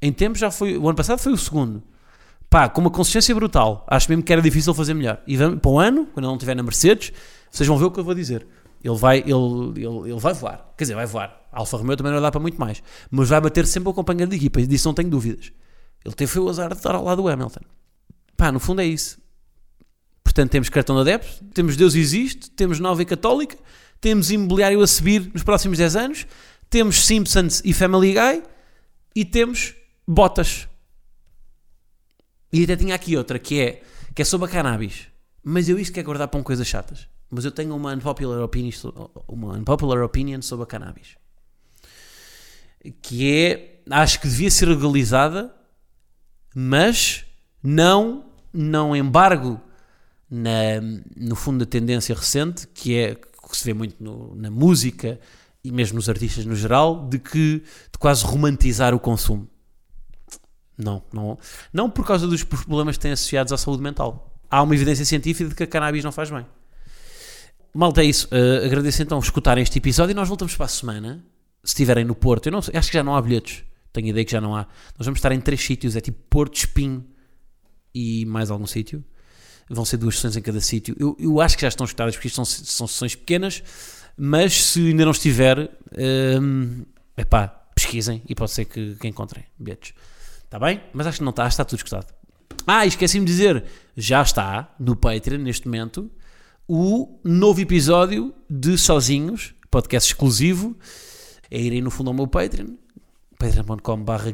Em 0.00 0.12
tempo 0.12 0.36
já 0.38 0.50
foi. 0.50 0.76
O 0.78 0.88
ano 0.88 0.96
passado 0.96 1.18
foi 1.18 1.32
o 1.32 1.36
segundo. 1.36 1.82
Pá, 2.48 2.68
com 2.68 2.80
uma 2.80 2.90
consistência 2.90 3.34
brutal. 3.34 3.84
Acho 3.88 4.08
mesmo 4.10 4.22
que 4.22 4.32
era 4.32 4.40
difícil 4.40 4.72
fazer 4.74 4.94
melhor. 4.94 5.20
E 5.26 5.36
vamos, 5.36 5.60
para 5.60 5.70
o 5.70 5.78
ano, 5.78 6.06
quando 6.06 6.18
ele 6.24 6.26
não 6.26 6.34
estiver 6.34 6.54
na 6.54 6.62
Mercedes, 6.62 7.12
vocês 7.50 7.66
vão 7.66 7.76
ver 7.78 7.84
o 7.86 7.90
que 7.90 7.98
eu 8.00 8.04
vou 8.04 8.14
dizer. 8.14 8.46
Ele 8.82 8.96
vai, 8.96 9.18
ele, 9.20 9.32
ele, 9.76 10.10
ele 10.10 10.20
vai 10.20 10.34
voar. 10.34 10.72
Quer 10.76 10.84
dizer, 10.84 10.94
vai 10.94 11.06
voar. 11.06 11.40
A 11.50 11.60
Alfa 11.60 11.76
Romeo 11.78 11.96
também 11.96 12.12
não 12.12 12.20
vai 12.20 12.26
dar 12.26 12.30
para 12.30 12.40
muito 12.40 12.58
mais. 12.60 12.82
Mas 13.10 13.28
vai 13.28 13.40
bater 13.40 13.66
sempre 13.66 13.88
o 13.88 13.94
companheiro 13.94 14.30
de 14.30 14.36
equipa. 14.36 14.60
Disso 14.62 14.86
não 14.88 14.94
tenho 14.94 15.08
dúvidas. 15.10 15.52
Ele 16.04 16.14
teve 16.14 16.38
o 16.38 16.48
azar 16.48 16.68
de 16.68 16.76
estar 16.76 16.94
ao 16.94 17.02
lado 17.02 17.22
do 17.22 17.28
Hamilton. 17.28 17.60
Pá, 18.36 18.52
no 18.52 18.60
fundo 18.60 18.82
é 18.82 18.84
isso. 18.86 19.18
Portanto, 20.22 20.50
temos 20.50 20.68
cartão 20.68 20.96
de 20.96 21.02
adeptos, 21.02 21.40
temos 21.54 21.76
Deus 21.76 21.94
existe, 21.94 22.50
temos 22.50 22.80
Nova 22.80 23.00
e 23.02 23.04
Católica, 23.04 23.56
temos 24.04 24.30
imobiliário 24.30 24.82
a 24.82 24.86
subir 24.86 25.30
nos 25.32 25.42
próximos 25.42 25.78
10 25.78 25.96
anos, 25.96 26.26
temos 26.68 27.06
Simpsons 27.06 27.62
e 27.64 27.72
Family 27.72 28.12
Guy 28.12 28.42
e 29.16 29.24
temos 29.24 29.74
Botas. 30.06 30.68
E 32.52 32.64
até 32.64 32.76
tinha 32.76 32.94
aqui 32.94 33.16
outra 33.16 33.38
que 33.38 33.58
é, 33.58 33.82
que 34.14 34.20
é 34.20 34.24
sobre 34.26 34.46
a 34.46 34.50
cannabis. 34.50 35.06
Mas 35.42 35.70
eu 35.70 35.78
isto 35.78 35.94
quero 35.94 36.04
guardar 36.04 36.28
para 36.28 36.38
um 36.38 36.42
coisas 36.42 36.66
chatas. 36.66 37.08
Mas 37.30 37.46
eu 37.46 37.50
tenho 37.50 37.74
uma 37.74 37.94
unpopular 37.94 38.42
opinion, 38.42 38.72
uma 39.26 39.54
unpopular 39.54 40.02
opinion 40.02 40.42
sobre 40.42 40.64
a 40.64 40.66
cannabis. 40.66 41.16
Que 43.00 43.34
é, 43.34 43.82
acho 43.88 44.20
que 44.20 44.28
devia 44.28 44.50
ser 44.50 44.66
legalizada, 44.66 45.50
mas 46.54 47.24
não, 47.62 48.26
não 48.52 48.94
embargo 48.94 49.58
na, 50.30 50.78
no 51.16 51.34
fundo 51.34 51.64
da 51.64 51.70
tendência 51.70 52.14
recente, 52.14 52.66
que 52.66 52.98
é 52.98 53.16
que 53.54 53.60
se 53.60 53.64
vê 53.64 53.74
muito 53.74 54.02
no- 54.02 54.34
na 54.36 54.50
música 54.50 55.18
e 55.62 55.70
mesmo 55.72 55.96
nos 55.96 56.08
artistas 56.08 56.44
no 56.44 56.54
geral, 56.54 57.08
de 57.08 57.18
que 57.18 57.58
de 57.92 57.98
quase 57.98 58.24
romantizar 58.24 58.94
o 58.94 59.00
consumo. 59.00 59.48
Não, 60.76 61.02
não, 61.12 61.38
não 61.72 61.88
por 61.88 62.04
causa 62.06 62.26
dos 62.26 62.42
problemas 62.42 62.96
que 62.96 63.02
têm 63.02 63.12
associados 63.12 63.52
à 63.52 63.56
saúde 63.56 63.82
mental. 63.82 64.36
Há 64.50 64.62
uma 64.62 64.74
evidência 64.74 65.04
científica 65.04 65.48
de 65.48 65.54
que 65.54 65.62
a 65.62 65.66
cannabis 65.66 66.02
não 66.04 66.12
faz 66.12 66.30
bem. 66.30 66.44
Malta, 67.72 68.02
é 68.02 68.04
isso. 68.04 68.28
Uh, 68.28 68.64
agradeço 68.66 69.02
então 69.02 69.18
escutarem 69.18 69.62
este 69.62 69.78
episódio 69.78 70.12
e 70.12 70.14
nós 70.14 70.28
voltamos 70.28 70.54
para 70.56 70.66
a 70.66 70.68
semana. 70.68 71.24
Se 71.62 71.72
estiverem 71.72 72.04
no 72.04 72.14
Porto, 72.14 72.46
eu 72.46 72.52
não 72.52 72.60
sei, 72.62 72.76
acho 72.76 72.90
que 72.90 72.96
já 72.96 73.02
não 73.02 73.16
há 73.16 73.22
bilhetes. 73.22 73.64
Tenho 73.92 74.08
ideia 74.08 74.24
que 74.24 74.32
já 74.32 74.40
não 74.40 74.54
há. 74.54 74.66
Nós 74.98 75.06
vamos 75.06 75.18
estar 75.18 75.32
em 75.32 75.40
três 75.40 75.60
sítios: 75.64 75.96
é 75.96 76.00
tipo 76.00 76.18
Porto, 76.28 76.56
Espinho 76.56 77.04
e 77.94 78.24
mais 78.26 78.50
algum 78.50 78.66
sítio. 78.66 79.04
Vão 79.68 79.84
ser 79.84 79.96
duas 79.96 80.16
sessões 80.16 80.36
em 80.36 80.42
cada 80.42 80.60
sítio. 80.60 80.94
Eu, 80.98 81.16
eu 81.18 81.40
acho 81.40 81.56
que 81.56 81.62
já 81.62 81.68
estão 81.68 81.84
escutadas 81.84 82.14
porque 82.14 82.28
isto 82.28 82.36
são, 82.36 82.44
são 82.44 82.86
sessões 82.86 83.14
pequenas, 83.14 83.62
mas 84.16 84.64
se 84.66 84.88
ainda 84.88 85.04
não 85.04 85.12
estiver, 85.12 85.70
um, 86.40 86.84
epá, 87.16 87.48
pesquisem 87.74 88.22
e 88.28 88.34
pode 88.34 88.50
ser 88.50 88.66
que, 88.66 88.94
que 88.96 89.08
encontrem 89.08 89.44
bilhetes. 89.58 89.94
Está 90.44 90.58
bem? 90.58 90.82
Mas 90.92 91.06
acho 91.06 91.18
que 91.18 91.24
não 91.24 91.30
está, 91.30 91.46
está 91.46 91.64
tudo 91.64 91.78
escutado. 91.78 92.12
Ah, 92.66 92.86
esqueci-me 92.86 93.26
de 93.26 93.32
dizer, 93.32 93.64
já 93.96 94.22
está 94.22 94.74
no 94.78 94.94
Patreon 94.94 95.38
neste 95.38 95.66
momento 95.66 96.10
o 96.66 97.18
novo 97.22 97.60
episódio 97.60 98.34
de 98.48 98.78
Sozinhos, 98.78 99.54
podcast 99.70 100.10
exclusivo. 100.10 100.76
É 101.50 101.60
irem 101.60 101.82
no 101.82 101.90
fundo 101.90 102.08
ao 102.08 102.14
meu 102.14 102.26
Patreon, 102.26 102.68
patreon.com.br 103.38 104.30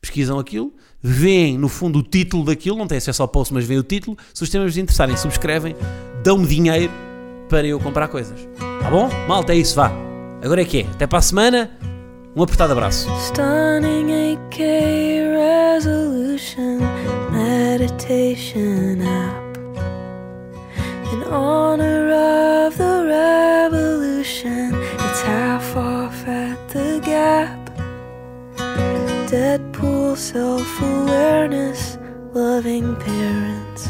pesquisam 0.00 0.38
aquilo, 0.38 0.72
veem 1.06 1.58
no 1.58 1.68
fundo 1.68 1.98
o 1.98 2.02
título 2.02 2.46
daquilo, 2.46 2.78
não 2.78 2.86
têm 2.86 2.96
acesso 2.96 3.20
ao 3.20 3.28
post, 3.28 3.52
mas 3.52 3.66
veem 3.66 3.78
o 3.78 3.82
título. 3.82 4.16
Se 4.32 4.42
os 4.42 4.48
temas 4.48 4.68
vos 4.68 4.78
interessarem, 4.78 5.14
subscrevem, 5.18 5.76
dão-me 6.22 6.46
dinheiro 6.46 6.90
para 7.46 7.66
eu 7.66 7.78
comprar 7.78 8.08
coisas. 8.08 8.48
Tá 8.80 8.90
bom? 8.90 9.10
Malta, 9.28 9.52
é 9.52 9.56
isso, 9.56 9.76
vá. 9.76 9.92
Agora 10.42 10.62
é 10.62 10.64
que 10.64 10.80
é. 10.80 10.86
Até 10.86 11.06
para 11.06 11.18
a 11.18 11.22
semana. 11.22 11.70
Um 12.34 12.42
apertado 12.42 12.72
abraço. 12.72 13.08
Stunning 13.28 14.38
8K 14.50 15.76
resolution 15.76 16.80
meditation 17.30 19.00
app. 19.02 19.44
In 21.12 21.22
honor 21.32 22.10
of 22.66 22.76
the 22.76 22.93
Deadpool 30.14 30.16
self 30.16 30.80
awareness, 30.80 31.98
loving 32.32 32.94
parents, 32.96 33.86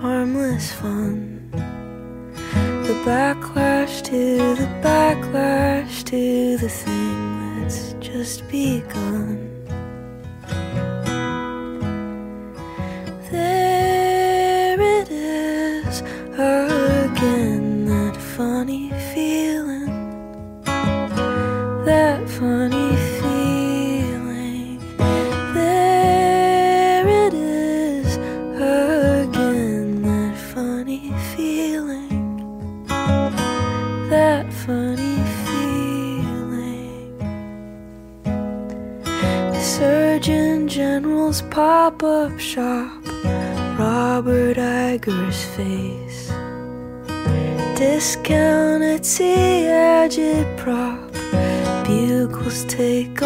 harmless 0.00 0.72
fun. 0.72 1.50
The 1.52 2.94
backlash 3.06 4.02
to 4.04 4.56
the 4.56 4.66
backlash 4.82 6.02
to 6.04 6.56
the 6.56 6.68
thing 6.68 7.60
that's 7.62 7.92
just 8.00 8.48
begun. 8.48 9.50
There 13.30 14.80
it 14.80 15.10
is 15.10 16.02
face. 45.58 46.30
Discounted, 47.76 49.04
see 49.04 49.66
agit 49.66 50.46
prop, 50.56 51.12
bugles 51.84 52.64
take 52.64 53.20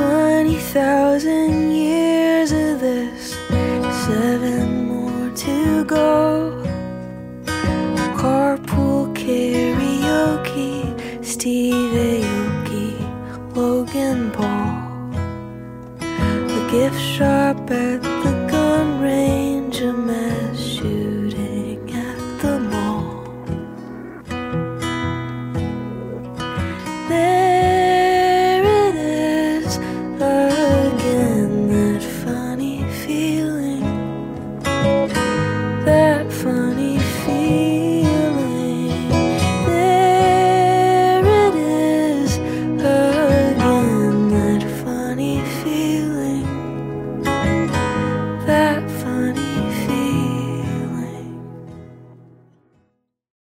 20,000 0.00 1.72
years 1.72 2.52
of 2.52 2.80
this, 2.80 3.34
seven 4.06 4.88
more 4.88 5.28
to 5.36 5.84
go. 5.84 6.64
Carpool 8.16 9.14
karaoke, 9.14 10.80
Steve 11.22 11.92
Aoki, 12.08 13.54
Logan 13.54 14.30
Paul. 14.30 14.72
The 15.98 16.68
gift 16.70 16.98
shop 16.98 17.70
at 17.70 18.09